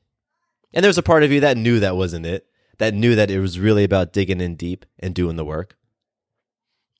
And 0.74 0.84
there's 0.84 0.97
a 0.97 1.04
part 1.04 1.24
of 1.24 1.32
you 1.32 1.39
that 1.41 1.58
knew 1.58 1.80
that 1.80 1.95
wasn't 1.95 2.26
it, 2.26 2.47
that 2.78 2.93
knew 2.93 3.16
that 3.16 3.32
it 3.32 3.39
was 3.39 3.60
really 3.60 3.84
about 3.84 4.14
digging 4.14 4.41
in 4.41 4.56
deep 4.56 4.86
and 5.00 5.16
doing 5.16 5.36
the 5.36 5.45
work. 5.45 5.76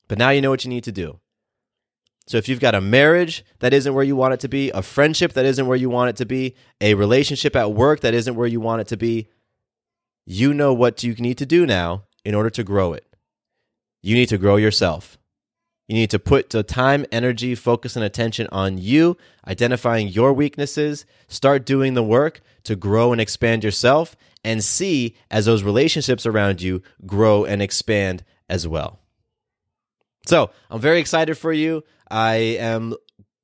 But 0.08 0.18
now 0.18 0.30
you 0.30 0.40
know 0.40 0.50
what 0.50 0.64
you 0.64 0.70
need 0.70 0.84
to 0.84 0.92
do. 0.92 1.20
So 2.26 2.36
if 2.36 2.48
you've 2.48 2.60
got 2.60 2.74
a 2.74 2.80
marriage 2.80 3.44
that 3.58 3.72
isn't 3.72 3.92
where 3.92 4.04
you 4.04 4.14
want 4.14 4.34
it 4.34 4.40
to 4.40 4.48
be, 4.48 4.70
a 4.70 4.82
friendship 4.82 5.32
that 5.32 5.44
isn't 5.44 5.66
where 5.66 5.76
you 5.76 5.90
want 5.90 6.10
it 6.10 6.16
to 6.16 6.26
be, 6.26 6.54
a 6.80 6.94
relationship 6.94 7.56
at 7.56 7.72
work 7.72 8.00
that 8.00 8.14
isn't 8.14 8.34
where 8.34 8.46
you 8.46 8.60
want 8.60 8.80
it 8.80 8.88
to 8.88 8.96
be, 8.96 9.28
you 10.26 10.54
know 10.54 10.72
what 10.72 11.02
you 11.02 11.14
need 11.14 11.38
to 11.38 11.46
do 11.46 11.66
now 11.66 12.04
in 12.24 12.34
order 12.34 12.50
to 12.50 12.64
grow 12.64 12.92
it. 12.92 13.06
You 14.02 14.14
need 14.14 14.28
to 14.28 14.38
grow 14.38 14.56
yourself. 14.56 15.18
You 15.88 15.96
need 15.96 16.10
to 16.10 16.20
put 16.20 16.50
the 16.50 16.62
time, 16.62 17.04
energy, 17.10 17.56
focus, 17.56 17.96
and 17.96 18.04
attention 18.04 18.46
on 18.52 18.78
you, 18.78 19.16
identifying 19.46 20.06
your 20.06 20.32
weaknesses, 20.32 21.04
start 21.26 21.66
doing 21.66 21.94
the 21.94 22.02
work 22.02 22.42
to 22.62 22.76
grow 22.76 23.10
and 23.10 23.20
expand 23.20 23.64
yourself, 23.64 24.14
and 24.44 24.62
see 24.62 25.16
as 25.30 25.46
those 25.46 25.64
relationships 25.64 26.26
around 26.26 26.62
you 26.62 26.82
grow 27.06 27.44
and 27.44 27.60
expand 27.60 28.22
as 28.48 28.68
well. 28.68 29.00
So 30.26 30.50
I'm 30.70 30.80
very 30.80 31.00
excited 31.00 31.36
for 31.36 31.52
you. 31.52 31.82
I 32.08 32.34
am 32.60 32.94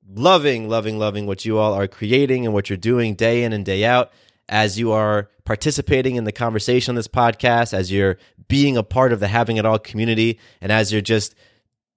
loving, 0.09 0.69
loving, 0.69 0.97
loving 0.97 1.27
what 1.27 1.43
you 1.43 1.57
all 1.57 1.73
are 1.73 1.87
creating 1.87 2.45
and 2.45 2.53
what 2.53 2.69
you're 2.69 2.77
doing 2.77 3.15
day 3.15 3.43
in 3.43 3.51
and 3.51 3.65
day 3.65 3.83
out 3.83 4.11
as 4.49 4.79
you 4.79 4.91
are 4.91 5.29
participating 5.45 6.15
in 6.15 6.23
the 6.23 6.31
conversation 6.31 6.91
on 6.91 6.95
this 6.95 7.07
podcast, 7.07 7.73
as 7.73 7.91
you're 7.91 8.17
being 8.47 8.77
a 8.77 8.83
part 8.83 9.11
of 9.11 9.19
the 9.19 9.27
Having 9.27 9.57
It 9.57 9.65
All 9.65 9.79
community, 9.79 10.39
and 10.61 10.71
as 10.71 10.91
you're 10.91 11.01
just 11.01 11.35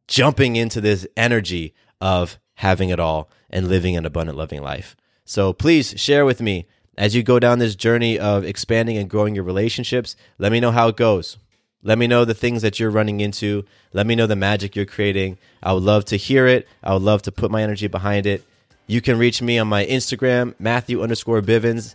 jumping 0.08 0.56
into 0.56 0.80
this 0.80 1.06
energy 1.16 1.74
of 2.00 2.38
having 2.54 2.88
it 2.88 3.00
all 3.00 3.30
and 3.48 3.68
living 3.68 3.96
an 3.96 4.04
abundant, 4.04 4.36
loving 4.36 4.62
life. 4.62 4.96
So 5.24 5.52
please 5.52 5.94
share 5.96 6.24
with 6.24 6.40
me 6.40 6.66
as 6.98 7.14
you 7.14 7.22
go 7.22 7.38
down 7.38 7.58
this 7.58 7.76
journey 7.76 8.18
of 8.18 8.44
expanding 8.44 8.96
and 8.96 9.08
growing 9.08 9.34
your 9.34 9.44
relationships. 9.44 10.16
Let 10.38 10.52
me 10.52 10.60
know 10.60 10.72
how 10.72 10.88
it 10.88 10.96
goes. 10.96 11.38
Let 11.82 11.96
me 11.98 12.06
know 12.06 12.24
the 12.24 12.34
things 12.34 12.62
that 12.62 12.78
you're 12.78 12.90
running 12.90 13.20
into. 13.20 13.64
Let 13.92 14.06
me 14.06 14.14
know 14.14 14.26
the 14.26 14.36
magic 14.36 14.76
you're 14.76 14.84
creating. 14.84 15.38
I 15.62 15.72
would 15.72 15.82
love 15.82 16.04
to 16.06 16.16
hear 16.16 16.46
it. 16.46 16.68
I 16.82 16.92
would 16.92 17.02
love 17.02 17.22
to 17.22 17.32
put 17.32 17.50
my 17.50 17.62
energy 17.62 17.86
behind 17.86 18.26
it. 18.26 18.44
You 18.86 19.00
can 19.00 19.18
reach 19.18 19.40
me 19.40 19.58
on 19.58 19.68
my 19.68 19.86
Instagram, 19.86 20.54
Matthew 20.58 21.02
underscore 21.02 21.40
Bivens, 21.40 21.94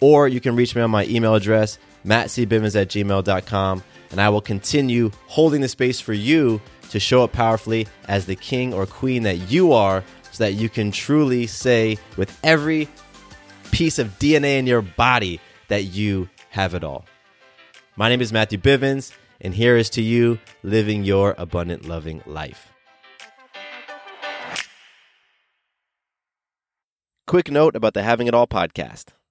or 0.00 0.28
you 0.28 0.40
can 0.40 0.56
reach 0.56 0.74
me 0.74 0.82
on 0.82 0.90
my 0.90 1.04
email 1.06 1.34
address, 1.34 1.78
mattcbivens 2.04 2.80
at 2.80 2.88
gmail.com. 2.88 3.82
And 4.10 4.20
I 4.20 4.28
will 4.28 4.40
continue 4.40 5.10
holding 5.26 5.60
the 5.60 5.68
space 5.68 6.00
for 6.00 6.12
you 6.12 6.60
to 6.90 7.00
show 7.00 7.24
up 7.24 7.32
powerfully 7.32 7.88
as 8.08 8.26
the 8.26 8.36
king 8.36 8.72
or 8.72 8.86
queen 8.86 9.24
that 9.24 9.50
you 9.50 9.72
are 9.72 10.04
so 10.30 10.44
that 10.44 10.52
you 10.54 10.68
can 10.68 10.90
truly 10.90 11.46
say 11.46 11.98
with 12.16 12.38
every 12.44 12.88
piece 13.72 13.98
of 13.98 14.18
DNA 14.18 14.58
in 14.58 14.66
your 14.66 14.82
body 14.82 15.40
that 15.68 15.84
you 15.84 16.28
have 16.50 16.74
it 16.74 16.84
all. 16.84 17.04
My 17.96 18.08
name 18.08 18.20
is 18.20 18.32
Matthew 18.32 18.58
Bivens 18.58 19.12
and 19.40 19.54
here 19.54 19.76
is 19.76 19.90
to 19.90 20.02
you 20.02 20.38
living 20.62 21.04
your 21.04 21.34
abundant, 21.36 21.86
loving 21.86 22.22
life. 22.26 22.72
Quick 27.26 27.50
note 27.50 27.74
about 27.74 27.94
the 27.94 28.02
Having 28.02 28.28
It 28.28 28.34
All 28.34 28.46
podcast 28.46 29.15